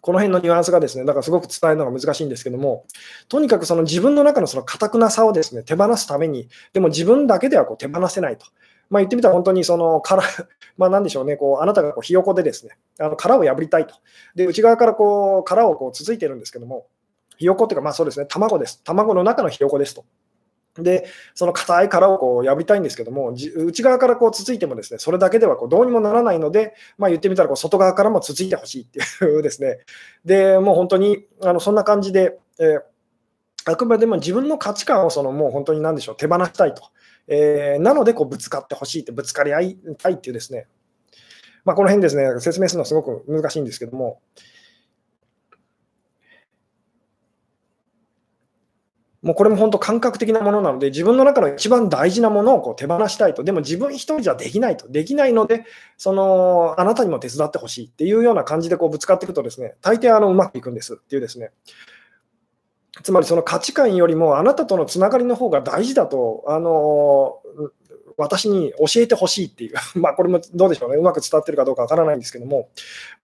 [0.00, 2.84] この辺のニュアンスがですね、だからすごく伝えるのが難しいんですけども、
[3.28, 8.46] とにかくその自分の中のその堅くなさをですね、手放すために、でも自分だけではこう手放せないと。
[8.88, 10.22] まあ、言ってみたら本当にその殻、
[10.78, 13.94] まあなんでしょうね、こうあなたがこうひよこでですね、あの殻を破りたいと。
[14.36, 16.86] で、内側からこう殻をこう続いてるんですけども、
[17.36, 18.82] ひよこっていうか、まあそうですね、卵です。
[18.84, 20.04] 卵の中のひよこですと。
[20.78, 29.78] で、その硬い殻をこう破りたいんですけども、内側からこうつついてもですね、それだけではこうどうにもならないので、まあ、言ってみたらこう外側からもつついてほしいっていうですね、
[30.24, 32.80] で、もう本当にあのそんな感じで、えー、
[33.64, 36.82] あくまでも自分の価値観をそのもう本当に何でしょう、手放したいと。
[37.28, 40.66] えー、なのでこうぶつかってほしいって、ぶつかり合いたいっていうですね、
[41.64, 44.20] まあ、この辺ですね、説明するのはすごく難しいんですけども、
[49.26, 53.42] もうこれも本当感覚的なものなので、自分の中の一番大事なものをこう手放したいと。
[53.42, 54.88] でも自分一人じゃできないと。
[54.88, 55.64] できないので、
[55.96, 61.50] その、あなたにも手伝ってほしいっていうような感じでこうぶつかっていくとですね、大抵あのうまくいくんですっていうですね。
[63.02, 67.40] つまりその価値観よりもあなたとのつながりの方が大事だと、あの
[68.16, 72.68] 私に教えてほしいっていう、 まあこれもどうでしょうね、うまく伝わってるかどうかわからないんですけども、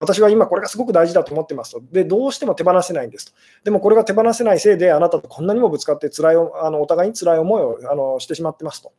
[0.01, 1.82] 私は今これがすごく大事だと思ってますと。
[1.93, 3.32] で、どうしても手放せないんですと。
[3.64, 8.93] でもこれが手放せないせいで、あなたとこんなにもぶつかって辛いあのお互いに辛い思いをあのしてしまってますと。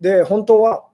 [0.00, 0.84] で、本当は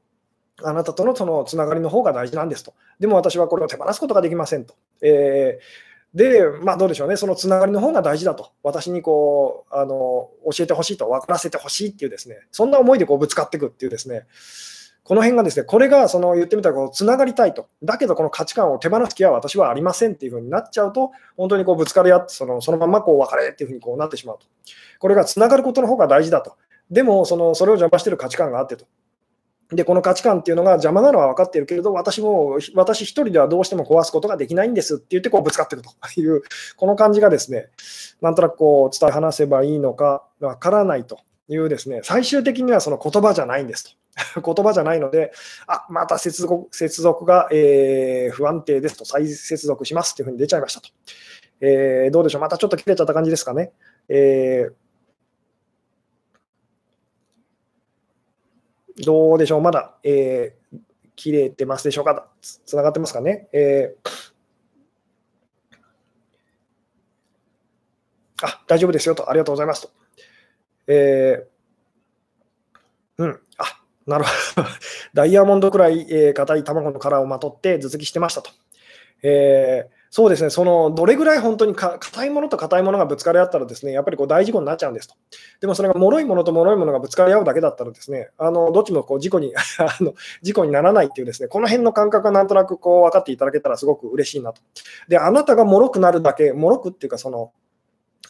[0.63, 2.75] あなたとのそのつながりの方が大事なんですと。
[3.01, 4.75] でも私はこれを手放すことができませんと。
[5.03, 14.27] えーで、まあ、どうでしょうね、そのつながりの方が大事だと、私にこうあの教えてほしいと、分からせてほしいっていう、ですねそんな思いでこうぶつかっていくっていう、ですね
[15.05, 24.47] この辺がですね、これがその言ってみたらこうつながりたいと、だけどこの価値観を手放す気は私はありませんっていうふうになっちゃうと、本当にこうぶつかり合ってその、そのままこう別れっていうふうにこうなってしまうと。
[24.99, 26.57] これがつながることの方が大事だと。
[26.91, 28.87] でもその、それを邪魔している価値観があってと。
[29.71, 36.43] で、この価値観っていうのが邪魔なのは分かってるけれど、私も、私一人ではどうしても壊すことができないんですって言って、こうぶつかっていくという、
[36.77, 37.69] この感じがですね、
[38.23, 43.91] なんとなくこう伝え話せばいいのか分からないというですね、最終的にはその言葉じゃないんですと。
[44.41, 45.33] 言葉じゃないので、
[45.67, 50.89] あまた接続接続が、えー、不安定ですと、再接続しますっていうふうに出ちゃいましたと。
[51.61, 53.73] えー、どうでしょう、またちょっと切れちゃった感じですかね。
[54.09, 54.88] えー
[59.05, 60.79] どうでしょう、まだ、えー、
[61.17, 63.49] 切れてますでしょうか、つつながってますかね？
[63.53, 64.11] えー、
[68.43, 69.91] あ、大丈夫ですよと、ありがとうございますと。
[70.87, 74.69] えー、うん、あ、なるほど。
[75.15, 78.51] ダイヤモンドくらい硬、えー、い卵の殻をまとって頭突きしてましたと。
[79.23, 85.15] えーそうですね、そのどれぐらい本当に硬いものと硬いものがぶつかり合ったら、ですねやっぱりこう大事故になっちゃうんですと。
[85.61, 94.63] でもそれが脆いものと脆いものがぶつかり合うだけだったら、ですねあのどっちもこう事故に あの事故にならないっていう、ですねこの辺の感覚がなんとなくこう分かっていただけたらすごく嬉しいなと。
[95.09, 97.53] で、あなたが脆くなるだけ、脆くっていうか、その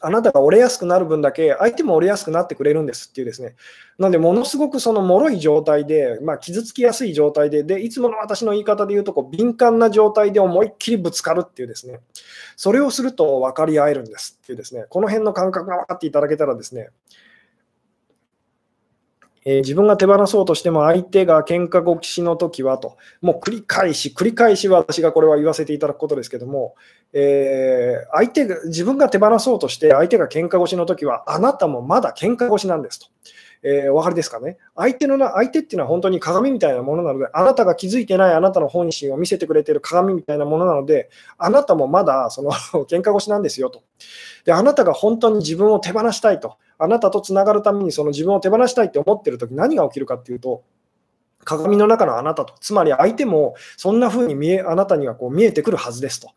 [0.01, 3.55] あなたが折れやすくなる分だけ相手も折れやすくなってくれるんですっていうですね。
[3.99, 12.01] なので、ものすごくその脆い状態で、まあ、傷つきやすい状態で、で、いつもの私の言い方で言うと、こう敏感な状態で思いっきりぶつかるっていうですね。
[12.57, 14.87] それをすると分かり合えるんですっていうですね。
[14.89, 16.91] この辺の感覚が分かっていただけたらですね、
[19.49, 26.75] えー、自分が手放そうとしても相手が喧嘩ごきしの時はと、もう繰り返し、繰り返し私がこれは言わせていただくことですけども、
[27.15, 33.07] えー、相手が自分が手放そうとして相手が喧嘩腰の時はあなたもまだ喧嘩腰なんですと。
[33.63, 34.59] えー、お分かりですかね？
[34.77, 42.53] 相手のな、相手っていうのは本当に鏡みたいなものなので、あなたが気づいてないあなたの本心を見せてくれてる鏡みたいなものなので、あなたもまだその
[42.85, 43.83] 喧嘩腰なんですよと。
[44.45, 46.59] で、あなたが本当に自分を手放したいと。
[46.79, 50.63] あなたとつながるためにその自分を手放したいって思ってる時、何が起きるかっていうと、
[51.45, 56.31] 鏡の中のあなたと、つまり相手もそんな風に見えあなたにはこう見えてくるはずですと。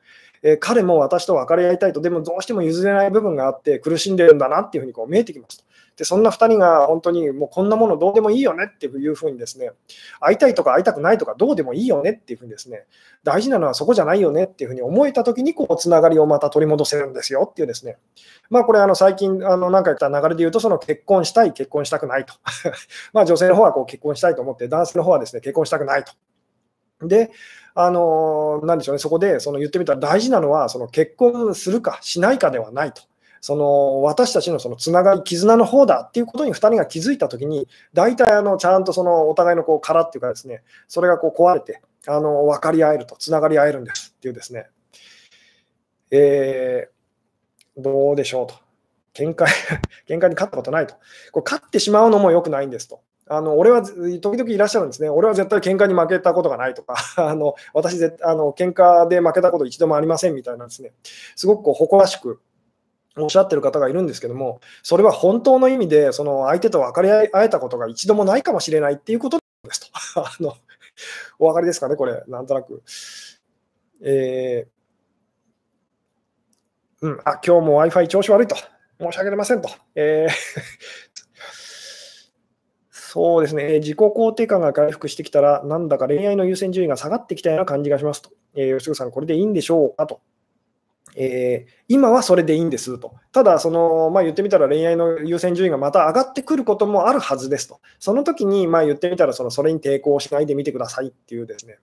[0.43, 5.63] えー、彼も私と別れ合いたいと、でもどうしても譲れない部分があって苦しんでるんだなっていうふうにこう見えてきますと。
[6.01, 9.69] でそんな2人が本当にもうこんなものどうでもいいよねっていうふうにですね、
[10.19, 12.87] 会いたいとか会いたくないとかどうでもいいよねっていうふうにですね、
[13.23, 17.97] 大事なのはそこじゃないよねっていうふうに思えたときにこうつながりをまた取り戻せるんですよっていうですね、
[18.49, 22.33] まあこれあの最近あの何回か流れで言うとその結婚したい、結婚したくないと。
[23.13, 26.13] まあ女性の方はこう結婚したいと思って、男性の方はですね結婚したくないと。
[27.07, 27.29] で、
[27.75, 33.03] あのなんでしょうね、そこでその言ってみたら大事なのはその結婚するかしないかではないと。
[33.41, 44.67] その私たちのそのつながり、絆の方だっていうことに2人が気づいたときに、大体あのちゃんとそのお互いのこう殻っていうかですね、それがこう壊れて、あの分かり合えると、つながり合えるんですっていうですね、
[46.11, 48.53] えー、どうでしょうと。
[49.13, 49.45] 喧嘩
[50.07, 50.93] 喧嘩に勝ったことないと。
[51.31, 53.01] こう勝ってしまうのも良くないんですと。
[53.27, 55.09] あの俺は時々いらっしゃるんですね。
[55.09, 60.91] 俺は絶対喧嘩に負けたことがないとか、 あの私ぜあの喧嘩で負けたこと一度もありませんみたいなですね、
[61.35, 62.41] すごくこう誇らしく
[63.17, 69.87] おっしゃってる方がいるんですけども、それは本当の意味で、その相手と分かり合えたことが一度もないかもしれないっていうことですと。
[70.21, 70.55] あの
[71.39, 72.83] お分かりですかね、これ、なんとなく。
[74.03, 78.55] えー、うん、あ今日も Wi-Fi 調子悪いと。
[78.99, 79.69] 申し訳ありませんと。
[79.95, 81.21] えー
[83.11, 88.31] そうですね、自己肯定感が回復してきたら、なんだか恋愛の優先順位が下がってきたような感じがしますと。
[88.55, 90.21] えー、吉純さん、これでいいんでしょうかと。
[91.15, 93.15] えー、今はそれでいいんですと。
[93.31, 97.79] ただ、そのまあ、言ってみたら恋愛の優先順位がまた上がってくることもあるはずですと。
[97.99, 101.79] その時にまに言ってみたらそのそれに抵抗しないでみてくださいっていうですね。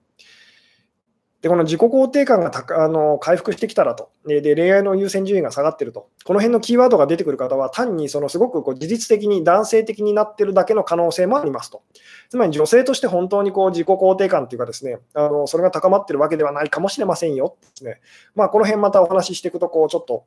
[1.41, 11.83] で、この自己肯定感があの回復してきたらとで、で、恋愛の優先順位が下がってると、この辺のキーワードが出てくる方は、単にそのすごくこう自律的に男性的になってるだけの可能性もありますと。
[12.29, 18.01] つまり女性として本当にこう自己肯定感というかですね、あのそれが高まってるわけではないかもしれませんよですね。
[18.35, 20.25] まあ、この辺またお話ししていくと、こうちょっと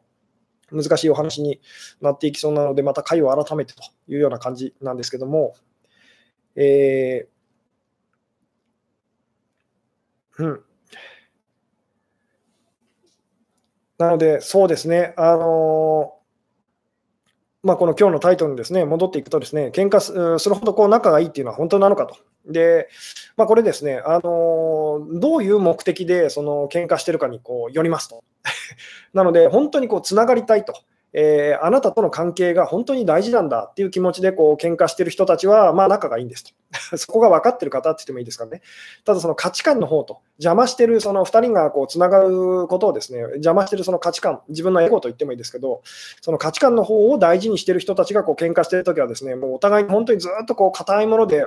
[0.71, 1.61] 難しいお話に
[2.01, 5.55] なっていきそうなので、また回を改めてというような感じなんですけども、
[6.57, 10.63] えー、うん。
[13.99, 16.15] なので、そうですね、あの
[17.63, 20.01] まあ、この今日のタイトルにですね戻っていくと、ですね喧嘩
[20.39, 22.17] するほどこう仲がいいっていうのは本当なのかと。
[22.47, 22.89] で、
[23.37, 28.25] まあ、これですね、あのどういう目的でその喧嘩してるかにこうよりますと。
[29.15, 30.75] なので、本当にこうつながりたいと。
[31.13, 36.53] えー、あなたとの関係が本当に大事なんだっていう気持ちでこう喧嘩してる人たちは、まあ、仲がいいんですと。
[36.97, 38.63] そこが分かってる方って言ってもいいですかね。
[39.05, 45.83] ただ、その価値観の方と、邪魔してるその2人がこうつながることをですね、邪魔してるその価値観、自分のエゴと言ってもいいですけど、
[46.23, 51.47] その価値観の方を大事にしてる人たちがこう喧嘩してるときはですね、もうお互い本当にずっとこう硬いもので、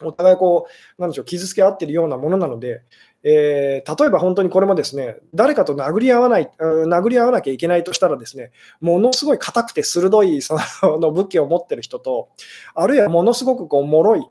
[0.00, 0.66] お互いこ
[0.98, 2.82] う、なんでしょう、傷つけ合ってるようなものなので、
[3.30, 10.56] えー、例えば本当にこれもですね、誰かと殴り合わない、殴り合わなきゃいけないとしたらですね、ものすごい硬くて鋭いそ
[10.98, 12.30] の武器を持ってる人と、
[12.74, 14.26] あるいはものすごくこう脆い、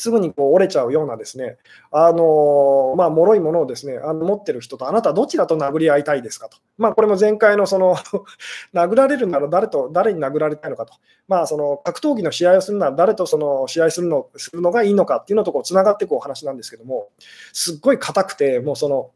[0.00, 1.58] すぐにこう折れちゃうようなですね、
[1.90, 6.56] あのまあ、脆いものをですね、あの持ってる人と、あなたどちらと殴り合いたいですかと。
[6.78, 7.96] まあ、これも前回のその
[8.72, 10.94] 殴られるなら誰と、誰に殴られたいのかと。
[11.28, 17.08] まあ、その格闘技の試合をするなら誰とその試合するのするのがいいのかっていうのとこうつながっていくお話なんですけども、
[17.52, 19.10] すっごい硬くて、もうその、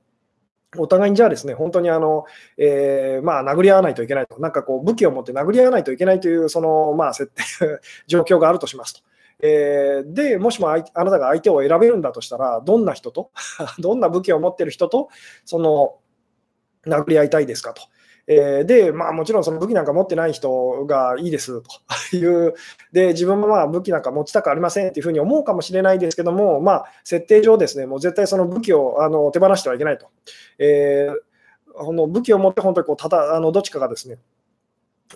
[0.77, 2.27] お互いにじゃあですね、本当にあの、
[2.57, 9.01] えー、まあ、殴り合わないといけないと、なんかこう武器を持って殴り合わないといけないという、その、まあ、設定状況があるとしますと。
[9.47, 13.31] えー、で、もしもあなたが相手を選べるんだとしたら、どんな人と、
[13.79, 15.09] どんな武器を持ってる人と、
[15.45, 15.97] その、
[16.87, 17.83] 殴り合いたいですかと。
[18.27, 21.71] えー、で、まあ、もちろんその武器なんか持ってない人がいいですと
[22.17, 22.55] いう、
[22.91, 30.07] で自分もまあ武器なんか持ちたくありませんっていうふうに思うかもしれないですけども、まあ、設定上、ですねもう絶対その武器をあの手放してはいけないと。
[30.59, 34.17] えー、この武器を持って本当にこうたたあのどっちかがですね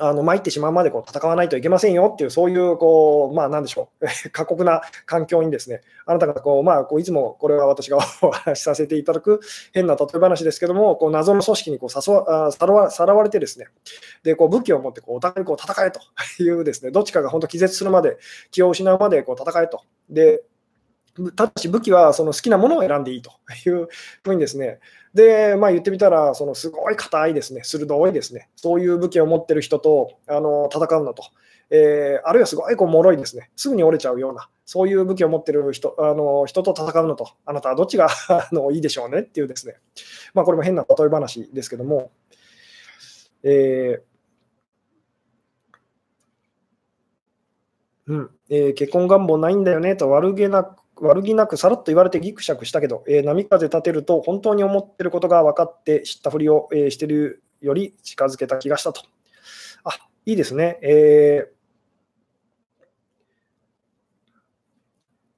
[0.01, 9.40] あの参ってしまうまでこう戦わないといけませんよっていう、そういうこう、まあ、なんでしょう、 過酷な環境にですね、あなたがこう、まあ、こういつもこれは私が お話しさせていただく
[9.72, 13.66] 変な例え話ですけども、こう謎の組織にこう誘わさらわさらわれて、ですね
[14.24, 16.01] でこう武器を持ってこうお互いこう戦えと
[16.42, 18.18] いう、ですねどっちかが本当気絶するまで、
[18.51, 19.82] 気を失うまでこう戦えと。
[20.09, 20.42] で
[21.34, 23.32] ただし武器はその好きなものを選んでいいと
[23.66, 23.88] いう
[24.22, 24.78] ふうにですね、
[25.14, 31.24] で、まあ、言ってみたら、そのすごい硬いですね、鋭いですね、そういう武器を持ってる人とあの戦うのと、
[31.70, 39.20] えー、あるいはすごいこう脆いですね、すぐに折れちゃうような、そういう武器を持っている人あの人と戦うのと、あなたはどっちが あのいいでしょうね？
[39.20, 39.76] っていうですね、
[40.34, 42.11] まあ、これも変な例え話ですけども、
[43.42, 44.09] えー
[48.09, 48.30] うん。
[48.48, 49.94] えー、結婚願望ないんだよね？
[49.94, 59.03] と悪気なく悪気なくさらっと言われてぎくしゃくしたけど、えー、波風立てると本当に思ってることが分かって知ったふりを、えー、してるより近づけた気がしたと。
[59.84, 59.90] あ
[60.26, 60.78] いいですね。
[60.82, 61.57] えー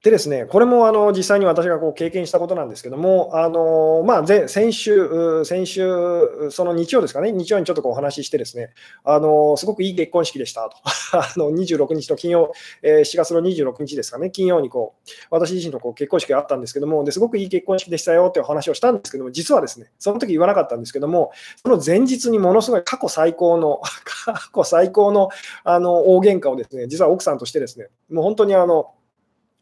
[0.03, 8.71] でですね、これもあの実際に私がこう経験したことなんですけども、あのまあ、先週、先週、その日曜ですかね、日曜にちょっとこうお話しして、ですね
[9.03, 10.77] あのすごくいい結婚式でしたと、
[11.13, 21.31] あの26日の金曜、えー、4月の26日ですかね、金曜にこう私自身のこう結婚式があったんですけどもですごくいい結婚式でしたよっていう話をしたんですけども、実はですね、その時言わなかったんですけども、
[21.61, 23.81] その前日にものすごい過去最高の、
[24.25, 25.29] 過去最高の
[25.63, 28.95] あの大喧嘩をですね、実は奥さんとしてですね、もう本当にあの、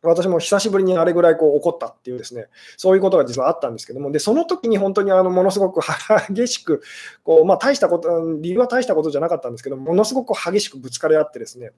[0.02, 2.48] 私も久しぶりにあれぐらいこう怒ったっていうですね、
[2.78, 5.82] そういうことが実はあったんですけども、でその時に本当にあのものすごく
[6.34, 6.82] 激しく、
[7.24, 11.72] こうまあ、大したこと、理由は大したことじゃなかったんですけど、ものすごく激しくぶつかり合ってですね、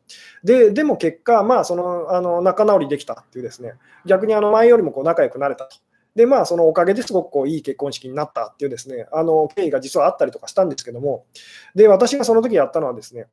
[0.43, 3.73] ででも結果、まあ、そのあの仲直りできたっていうですね、
[4.05, 5.77] 逆にあの前よりもこう仲良くなれたと。
[6.15, 11.25] で、まあ、そのおかげですごくこういい結婚式になったっていうですね、あの経緯が実はあったりとかしたんですけども、
[11.73, 13.27] で、私がその時やったのはですね、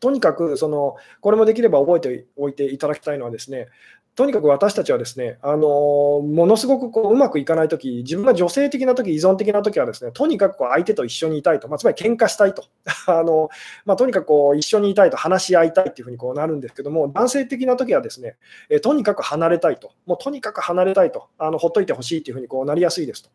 [0.00, 3.68] とにかくそのこれもできれば覚えておいていただきたいのはですね、
[4.16, 12.64] とにかく私たちはですね、あのものすごくこううまくいかないとき、自分が女性的なとき、依存的なときはですね、とにかくこう相手と一緒にいたいと、まあ、つまり喧嘩したいと、
[13.08, 13.50] あの
[13.84, 18.36] まあ、とにかくこう一緒にいたいと、話し合いたいというふうにこうなるんですけども、男性的なときはですね、
[18.70, 23.28] えとにかく離れたいと、もうとにかく離れたいと、あのほっといてほしいというふうにこうなりやすいですと。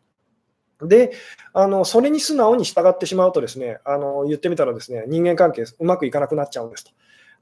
[0.88, 1.12] で
[1.52, 6.90] あのそれに素直に従ってしまうとですねあの言ってみたらですね人間関係うまくいかなくなっちゃうんですと。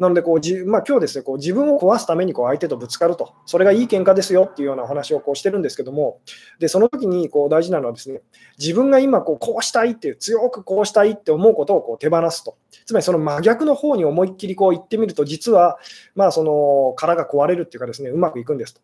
[0.00, 6.20] なのでこうじ、まあ、今日ですね、こう自分を壊すためにこう相手とぶつかると、それがいい喧嘩ですよっていうようなお話をこうしてるんですけども、
[6.58, 8.22] でその時にこう大事なのはですね、
[8.58, 12.56] 自分が今こうこうしたいっていう、強くこうしたいって思うことをこう手放すと。
[12.86, 15.78] つまりその真逆の方に思いっきりこう言ってみると、実は
[16.14, 18.80] まあその殻が壊れるっていうかですね、うまくいくんですと。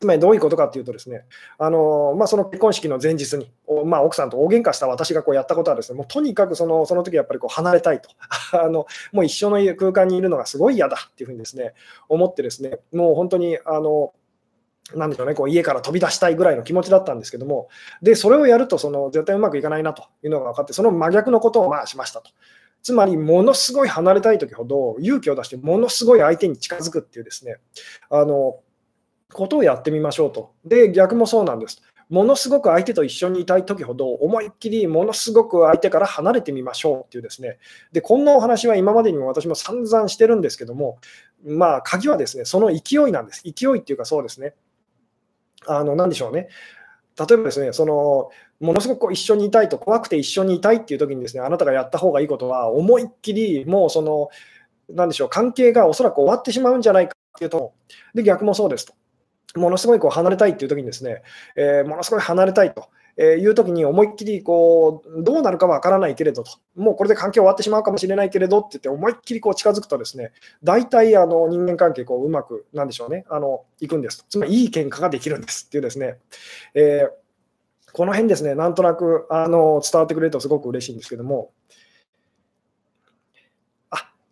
[0.00, 1.24] つまりどういうことかっていうとですね、
[1.58, 3.50] あのまあ、その結婚式の前日に、
[3.84, 8.10] まあ、奥さんと大喧嘩した私がこうやったことはですね、もうとにかくそのその時やっぱりこう離れたいと
[8.52, 11.74] あの、もう一緒の空間にいるのがすごい嫌だっていうふうにですね、
[12.08, 14.12] 思ってですね、もう本当にあの
[14.94, 17.68] なんでしょうね、こう家から飛び出したいぐらいの気持ちだったんですけども、
[18.02, 22.30] でそれをやるとその絶対うまくいかないなというのが分かって、その真逆のことをまあしましたと。
[22.82, 27.56] つまり、ものすごい離れたいときほど勇気を出して、ものすごい相手に近づくっていうですね、
[28.10, 28.58] あの
[29.34, 30.52] ことをやってみましょうと。
[30.64, 31.82] で、逆もそうなんです。
[32.10, 37.58] ものすごく相手と一緒にいたいときほど、思いっきりものすごく相手から離れてみましょうっていうですね。
[37.92, 40.98] で、こんなお話は今までにも私も散々してるんですけども、
[41.44, 43.42] まあ、鍵はですね、その勢いなんです。
[43.44, 44.54] 勢いっていうかそうですね。
[45.66, 46.48] あの、なんでしょうね。
[47.18, 48.30] 例えばですね、その、
[48.60, 54.28] ものすごく一緒にいたいと、怖くて一緒にいたいっていう時にですね、あなたがやった方がいいことは、思いっきりもうその、
[54.88, 57.72] なんでしょう、関係がおそらく終わってしまうんじゃないかっていうと、
[58.14, 58.94] で、逆もそうですと。
[59.54, 61.22] ものすごいこう離れたいっていう時にですね、
[61.56, 62.88] えー、ものすごい離れたいと。
[63.16, 70.32] えいう時に思いっきりこうどうなるかわからないけれどと、もうこれで関係終わってしまうかもしれないけれどって言って、思いっきりこう近づくと、ですね
[70.62, 74.26] 大体あの人間関係こううまく、なんでしょうね、あのいくんです。
[74.28, 76.16] つまりいい喧嘩ができるんですっていうですね、
[76.74, 81.52] えー、この辺ですね、なんとなくあの伝わってくれるとすごく嬉しいんですけども、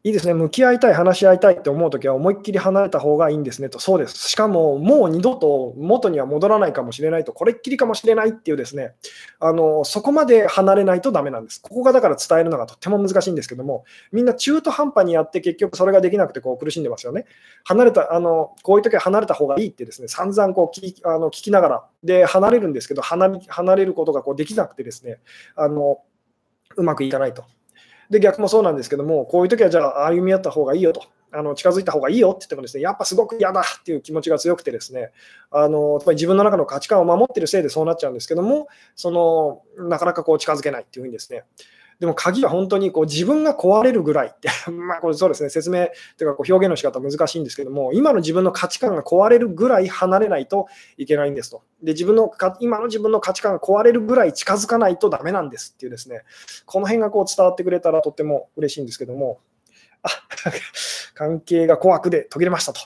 [0.05, 4.31] いいですね、向き合いたい、話し合いたいって思うときは、思いっきり離れた方がいいんですねと、そうです。
[4.31, 8.95] しかも、もう二度と元には戻らないかもしれないと、これっきりかもしれないっていうですね、
[9.39, 11.63] あのそこまで離れないとダメなんです。
[11.63, 17.25] ここがだから伝えるのがとっても難しいんですけども、みんな中途半端にやって、結局それができなくてこう苦しんでますよね。
[17.63, 23.29] 離れた、あのこういう時は離れた方がいいってですね、散々こう聞あの聞きながら、で、離れるんですけど、離
[23.77, 25.21] れることがこうできなくてですね、
[25.55, 26.01] あの
[26.75, 27.45] うまくいかないと。
[28.13, 31.03] で、逆もそうなんですけども、こういう時はじゃあ歩み合った方がいいよと。
[31.35, 35.13] あの近づいた方がいいよって言ってもですね、やっぱすごく嫌だっていう気持ちが強くてですね、
[35.51, 41.45] あのつまり自分の中の価値観を守ってるせいでそうなっちゃうんですけども、そのなかなかこう近づけないっていうふうにですね、
[42.03, 45.87] でも鍵は本当にこう自分が壊れるぐらいって まあこれそうですね、説明
[46.19, 51.63] というかこう表現の仕方難しいんですけども、今の自分の価値観が壊れるぐらい離れないといけないんですと。
[51.81, 56.23] で、自分のか今の自分の価値観が壊れるぐらい近づかないとダメなんですっていうですね、
[56.67, 59.39] この辺がこう伝わってくれたらとっても嬉しいんですけども、
[60.03, 60.09] あ
[61.15, 62.81] 関係が怖くで途切れましたと。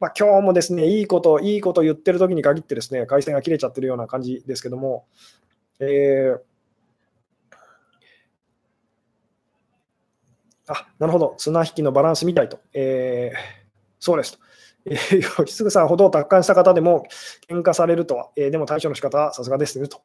[0.00, 5.04] まあ、今日もですね、いいこと、いいこと言ってる時に限ってですね、回線が切れちゃってるような感じですけども、
[5.78, 6.47] えー
[10.68, 11.34] あ、なるほど。
[11.38, 12.60] 綱引きのバランスみたいと。
[12.72, 13.38] えー、
[13.98, 14.38] そうですと。
[14.84, 17.06] えー、 吉嗣さんほど達観した方でも
[17.48, 19.98] 喧嘩されるとは、えー、でも対処の仕方はさすがですねと。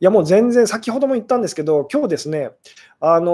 [0.00, 2.50] いや、もう全然、先ほども言ったんですけど、今日ですね、
[3.00, 3.32] あの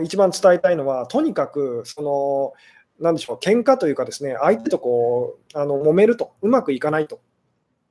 [0.00, 2.52] ー、一番伝えたいのは、とにかく、その、
[3.00, 7.20] なんでしょう、喧嘩というかですね、相手とこう、あの揉めると、うまくいかないと。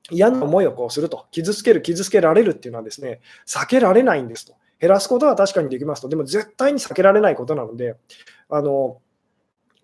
[0.10, 4.54] 嫌な思いをこうすると、傷つける、傷つけられるっていうのはですね、避けられないんですと。
[4.80, 7.96] 減らすことは確かにできますと、でも絶対に避けられないことなので、
[8.50, 9.00] あの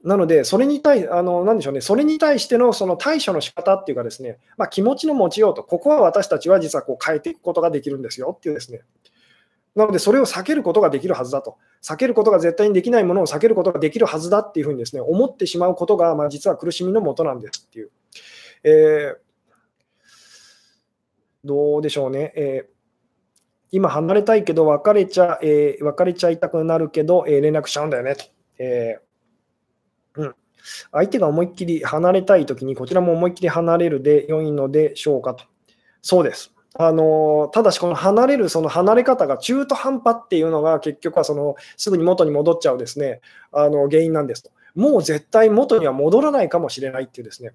[0.03, 8.81] なので、それに対あのなでしょうね、それに対してのその対処の仕方っていうかですね、まあ、気持ちの持ちようと、ここは私たちは実はこう変えていくことができるんですよっていうですね。
[9.75, 11.57] なので、それを避けることができるはずだと。
[11.81, 17.91] 避けることが絶対にできないものを避けることができるはずだっていうふうにですね、思ってしまうことが、まあ、実は苦しみのもとなんですっていう。
[18.65, 19.17] えー、
[21.45, 22.33] どうでしょうね。
[22.35, 22.72] えー
[23.73, 28.25] 今離れたいけど別れちゃ、えー、別れちゃいたくなるけど、えー、連絡しちゃうんだよねと。
[28.59, 30.35] えー、うん。
[30.91, 35.45] 相手が思いっきり離れたいときに、こちらも思いっきり離れるで良いのでしょうかと。
[36.03, 36.53] そうです。
[36.75, 43.21] あのただし、この離れる、その離れ方が中途半端っていうのが、結局はそのすぐに元に戻っちゃうですね
[43.51, 44.51] あの原因なんですと。
[44.75, 47.53] もう絶対元には戻らないかもしれないっていうですね、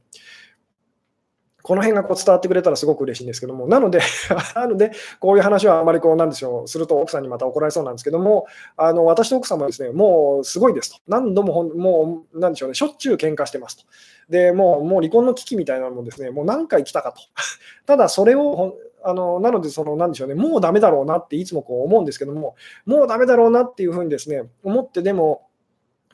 [1.63, 4.01] この辺がこう伝わってくれたらすごく嬉しいんですけども、なので
[4.55, 8.47] なので、こういう話はあまりこう、なんでしょう、すると奥さんにまた怒られそうなんですけども、
[8.77, 11.01] あの私と奥さんもですね、もうすごいですと。
[11.09, 13.85] 何度もほん、もう、なんでしょうね、しょっちゅう喧嘩してますと。
[14.31, 17.21] で、もう、もう離婚の危機みたいなのもですね、もう何回来たかと。
[17.87, 25.48] ただ、それを、あのなので、その、なんでしょうね、もうダメだろうなっていつもこう思うんですけども、もうダメだろうなっていうふうにですね、思ってでも、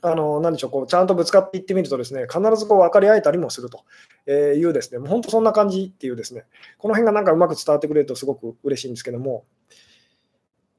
[0.07, 3.85] あの何でしょうこうちゃんとぶつかっていってみるとですね必ずこう分かり合えたりもすると
[4.31, 6.45] いうですねもう本当そんな感じっていうですね
[6.77, 9.45] この辺がなんかうまく伝わってくれるとすごく嬉しいんですけども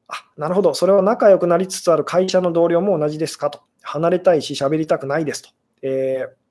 [0.07, 5.49] あなるほどそれは仲良くなりつつある会社の同僚も同じですかと離れたいし喋りたくないですと、
[5.81, 6.44] えー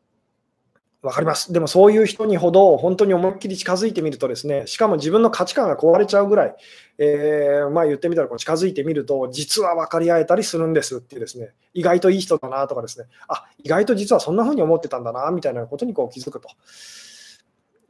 [1.04, 1.52] わかります。
[1.52, 6.56] でもそういう人にほど本当に思いっきり近づいてみるとですね、しかも自分の価値観が壊れちゃうぐらい、
[6.96, 16.48] えー、まあ言ってみたらこう近づいてみると、実は分かり合えたりするんですっていうですね、意外といい人だなとかですね、あ意外と実はそんな風に思ってたんだなみたいなことにこう気づくと。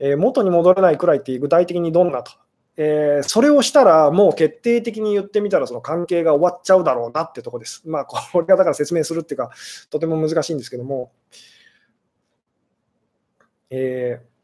[0.00, 2.32] えー、元に戻れないくらいって具体的にどんなと。
[2.76, 7.82] えー、それをしたら、もう決定的に言ってみたら、その関係が終わっちゃうだろうなってとこです。
[7.86, 9.50] まあ、これがだから説明するっていうか、
[9.90, 11.12] とても難しいんですけども、
[13.76, 14.34] えー、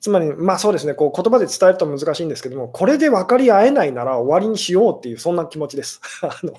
[0.00, 6.00] つまり、まあそうですね、こう言葉で伝えると難しいんですけども、これで分かり合えないなら終わりにしようっていう、そんな気持ちです。
[6.22, 6.54] あの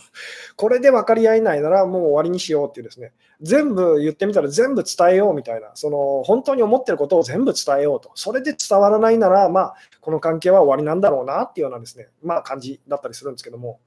[0.55, 13.79] これで分かり合えないならもう終わりにしようっていうですね、全部言ってみたら全部伝えようみたいな、その本当に思ってることを全部伝えようと、それで伝わらないなら、まあ、この関係は終わりなんだろうなっていうようなですね、まあ感じだったりするんですけども。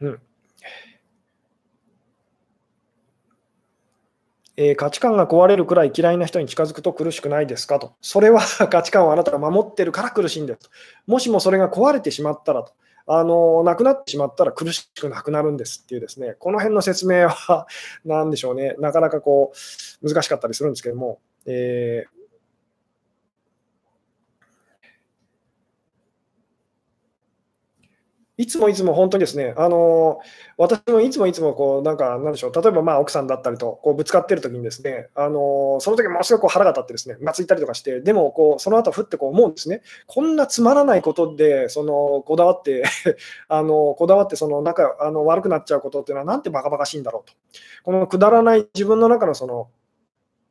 [0.00, 0.20] うん。
[4.56, 7.94] えー、価値観が壊れるくらい嫌いな人に近づくと苦しくないですかと。
[8.00, 10.70] それは 価値観をあなたが守ってるから苦しいんです。
[11.06, 12.72] もしもそれが壊れてしまったらと。
[13.04, 17.66] あのなくなってしまったら苦しくなくなるんですっていうですね、この辺の説明は、
[18.04, 19.52] 何でしょうね、なかなかこ
[20.02, 22.21] う難しかったりするんですけども、えー
[28.42, 30.18] いつもいつも本当にですね、あの
[30.56, 42.82] 私もいつもいつもこう、なんか、なんでしょう、例えばまあ奥さんだったりとこうぶつかってる時にですね、あのその時ものすごく腹が立ってですね、まついたりとかして、でもこうその後ふってこう思うんですね、こんなつまらないことでそのこだわって
[43.48, 47.36] あの、こだわって その仲あの悪くなっちゃうことっていうのは、なんてバカバカしいんだろうと。
[47.84, 49.68] このくだらない自分の中のその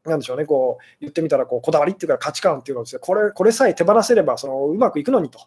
[0.05, 5.39] なんでしょうね、こう言ってみたらこうこだわりっていうか価値観っていうのをです、ね、これこれさえ手放せればそのうまくいくのにと。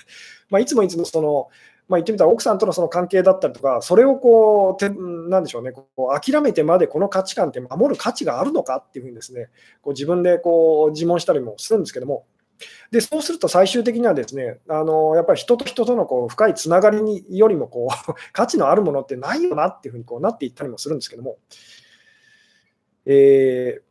[0.50, 1.48] まあいつもいつもその
[1.92, 9.50] まあ、言ってみたら奥さんとのその関係だったりとか、それをこう、てなんでしょうね、こう諦めてまでこの価値観って守る価値があるのかっていうふうにですね、
[9.82, 12.24] こう自分でこう自問したりもするんですけども、
[12.90, 21.36] でそうすると最終的にはですね、あのやっぱり人と人とのこう深いつながりによりもこう 価値のあるものってないよなっていうふうにこうなっていったりもするんですけども、
[23.04, 23.82] え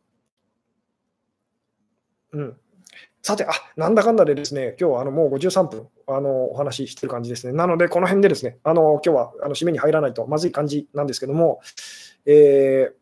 [2.34, 2.58] ー、うん、
[3.22, 7.54] さて、あなんだかんだでですね、今日はあのもう53分あのお話ししてる感じですね。
[7.54, 11.62] なので、この辺でですね、あの今日はあの締めに入らないとまずい感じなんですけども、
[12.26, 12.94] えー、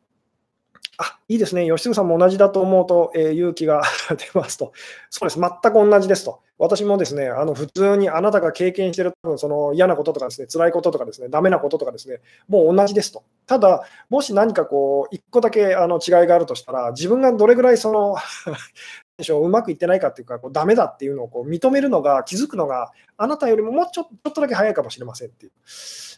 [1.02, 3.82] あいいですね、吉純さんも同じだと思うと、えー、勇気が
[4.12, 4.74] 出ますと、
[5.10, 12.20] そうです、全く同じですと、私もですね、あの普通にあなたが経験してる多分その嫌なこととかですね、辛いこととかですね、ダメなこととかですね、
[12.50, 13.24] もう同じですと。
[13.46, 18.18] ただ、もし何かこう、一個だけあの違いがあるとしたら、自分がどれぐらいその
[19.42, 25.52] う、まくいってないかっていうか、こうダメだっていうのをこう認めるのが、気づくのが、あなたよりももうちょちょっとだけ早いかもしれませんっていう。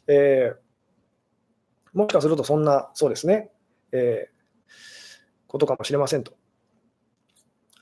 [0.07, 3.51] えー、もしかすると、そんな、そうですね、
[3.91, 4.40] えー、
[5.51, 6.31] ことかもしれませんと。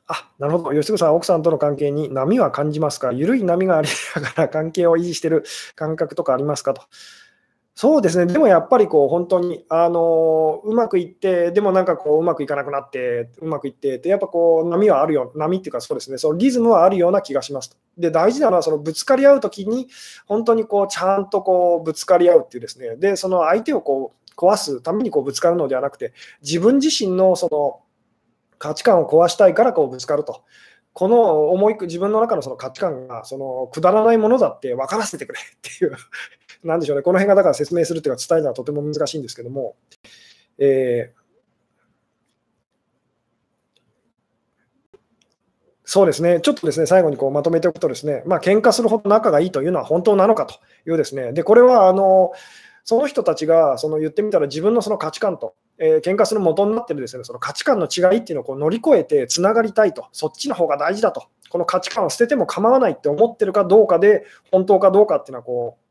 [0.07, 0.72] あ、なるほど。
[0.72, 3.11] 吉純さん、奥さんとの関係に波は感じますか？
[3.13, 5.43] 緩い波がありながら関係を維持している
[5.76, 6.82] 感覚とかありますかと。
[7.76, 19.88] そうですね、でもやっぱりこう本当にあのうまくいって、でもなんかこううまくいかなくなって、うまくいってってやっぱこう波はあるよ、波っていうかそうですね、そのリズムはあるような気がしますとで、大事なのはそのぶつかり合うときに、
[20.26, 27.81] 本当にこうちゃんとこうぶつかり合うっていうですね、で、その相手をこう壊すためにこうぶつかるのではなくて、自分自身のその
[28.57, 30.43] 価値観を壊したいからこうぶつかると。
[30.93, 35.95] この思い、自分の中のその価値観がそのくだらないものだって分からせてくれっていう
[36.63, 39.75] なんでしょうね、この辺がだから説明するというか伝えるのはとても難しいんですけども、
[40.57, 41.19] えー
[45.91, 50.53] そうですね、ちょっとですね最後にこうまとめておくと、ですねまあ喧嘩するほど仲がいいというのは本当なのかと
[50.87, 52.31] いうですね、でこれはあの
[52.89, 57.23] その人たちがその言ってみたら自分のその価値観と、えー、喧嘩する元になってるですね。
[57.23, 65.88] その価値観の違いっていうのをこう乗り越えてつながりたいと、そっちの方が大事だと、この価値観を捨てても構わないって思ってるかどうかで、本当かどうかっていうのはこう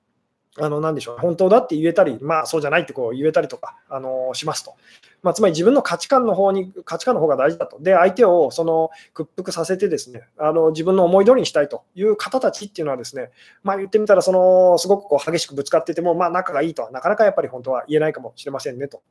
[0.57, 4.75] あの、なでしょう、本当だって言えたり、まあそうじゃないってこう言えたりとか、あのしますと。
[5.23, 7.79] まあ、つまり自分の価値観の方に、価値観の方が大事だと。
[7.81, 13.31] で、相手をその屈服させてですね、あの自分の思い通りにしたいという方たちっていうのはですね、
[13.63, 19.03] まあ言ってみたら、そのすごくこう激しくぶつかってても、まあ仲がいいとはなかなかやっぱり本当は言えないかもしれませんねと。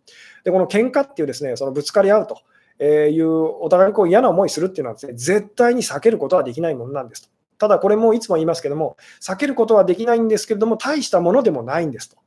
[0.44, 2.42] で、この喧嘩っていうですね、そのぶつかり合うと。
[2.80, 7.30] えいうお互いにこう嫌な思いするっていうのはですね、絶対に避けることはできないものなんですと。
[7.58, 12.18] ただこれもいつも言いますけども、避けることはできないんですけれども、大したものでもないんですと。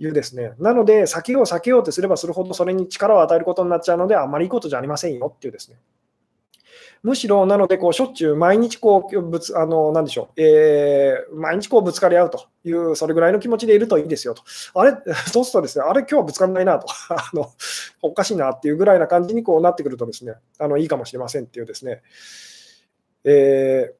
[0.00, 5.78] いうですね、なので、避けよう避けようとすればするほどそれに力を与えることになっちゃうので、あまりいいことじゃありませんよっていうですね。
[7.02, 14.42] むしろ、なので、こうしょっちゅう毎日こうぶつ、あのなでしょう、えー、毎日こうぶつかり合うという、それぐらいの気持ちでいるといいですよと。
[14.74, 14.92] あれ、
[15.32, 17.50] そうするとですね、あれ、今日はぶつかんないなと あの、
[18.02, 22.02] おかしいなっていうぐらいな感じにこうなってくるとですね、あのいいかもしれませんっていうですね、
[23.24, 23.97] えー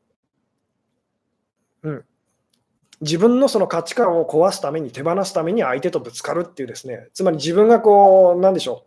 [1.82, 2.04] うん、
[3.00, 8.86] 自分のその価値観を壊すために、手放すために相手とぶつかるっていうですね、つまり自分がこう、なんでしょ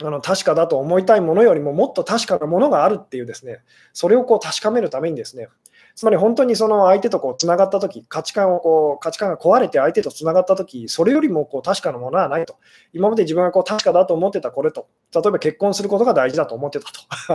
[0.00, 3.60] う、あの確かだと思いたいものよりももっと確かなものがあるっていうですね、
[3.92, 5.48] それをこう確かめるためにですね、
[5.94, 12.56] つまり本当にその相手とこうつながったとき、価値観をこう価値観が壊れて相手とつながったとき、それよりもこう確かなものはないと。
[12.92, 16.86] 今まで自分がこう確かだと思ってたこれと、例えば結婚することが大事だと思ってた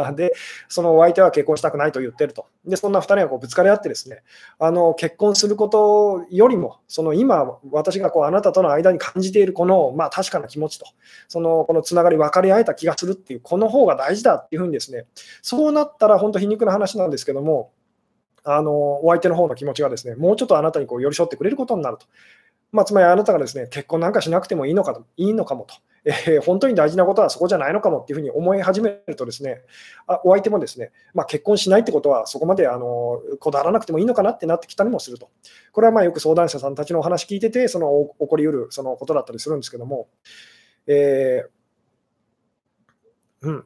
[0.04, 0.12] と。
[0.16, 0.34] で、
[0.68, 2.46] そのお相手は結婚したくないと言ってると。
[2.66, 4.24] で、そんな2人がこうぶつかり合ってですね、
[4.60, 10.86] あの結婚することよりも、その今、私がこうあなたとの間に感じているこの、まあ、確かな気持ちと、
[11.28, 15.06] そのこのつながり、分かり合えた気がするっていう、この方が大事だっていうふうにですね、
[15.42, 17.72] そうなったら本当皮肉な話なんですけども、
[18.44, 22.06] あのお相手の方の気持ちがですね、もうちょっとあなたにこう寄り添ってくれることになると。
[22.72, 25.76] まあ、つまりあなたがですね、結婚なんかしなくてもいいのかといいのかもと。
[26.04, 29.64] えー、 本当に大事なことはそこじゃないのかもっていうふうに思い始めるとですね、
[30.06, 35.30] あお相手もですね、まあ、結婚しないってことはそこまであのこだわらなくてもいいのかなってなってきたりもすると。
[35.72, 40.08] これはまあよく相談者さんたちのお話聞いてて、その起こりうるそのことだったりするんですけども、
[40.88, 43.66] えー、うん、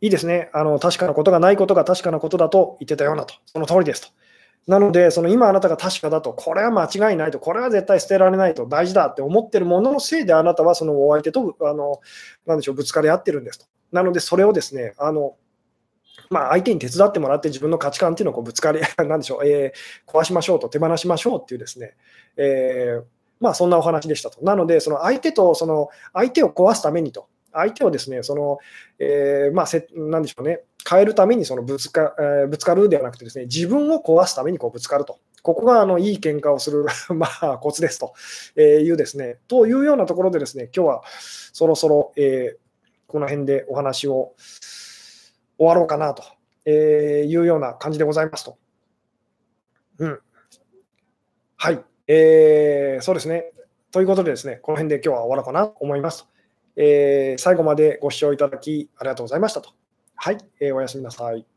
[0.00, 0.50] いいですね。
[0.52, 4.08] あの確かなことがないことが確かなことだと言ってたようなと、その通りですと。
[4.66, 12.00] なので、その今あなたが確かだと、これは間違いないと、これは絶対捨てられないと、大事だって思ってるもののせいで、あなたはそのお相手とあの
[12.46, 13.66] なんでしょうぶつかり合ってるんですと。
[13.92, 15.36] なので、それをですね、あの
[16.30, 21.94] まあ、相手に手伝ってもらって自分の価値観っていうのをこうぶつかり、 なんでしょう、えー、壊しましょうと、手放しましょうっていうですね、
[22.36, 23.04] えー、
[23.40, 24.42] まあ、そんなお話でしたと。
[24.42, 28.58] なので、その相手と、その相手を壊すためにと、相手をですね、その、
[28.98, 35.18] えー、まあ、せなんでしょうね、変えるためにそのぶつか、えー、ぶつかるではなくてですね、自分を壊すためにこうぶつかると。
[35.42, 38.14] ここがあのいい喧嘩をする まあ、コツですと
[38.60, 41.02] いうですね、というようなところでですね、今日は
[41.52, 42.56] そろそろ、えー、
[43.06, 44.34] この辺でお話を
[45.58, 46.24] 終わろうかなと
[46.68, 48.58] いうような感じでございますと。
[49.98, 50.20] うん。
[51.56, 51.82] はい。
[52.08, 53.52] えー、そうですね。
[53.92, 56.26] ということでですね、この辺で今日は終わろうかなと思います。
[56.76, 59.70] えー、最後までご視聴いただきありがとうございましたと。
[60.14, 61.55] はい、えー、おやすみなさい。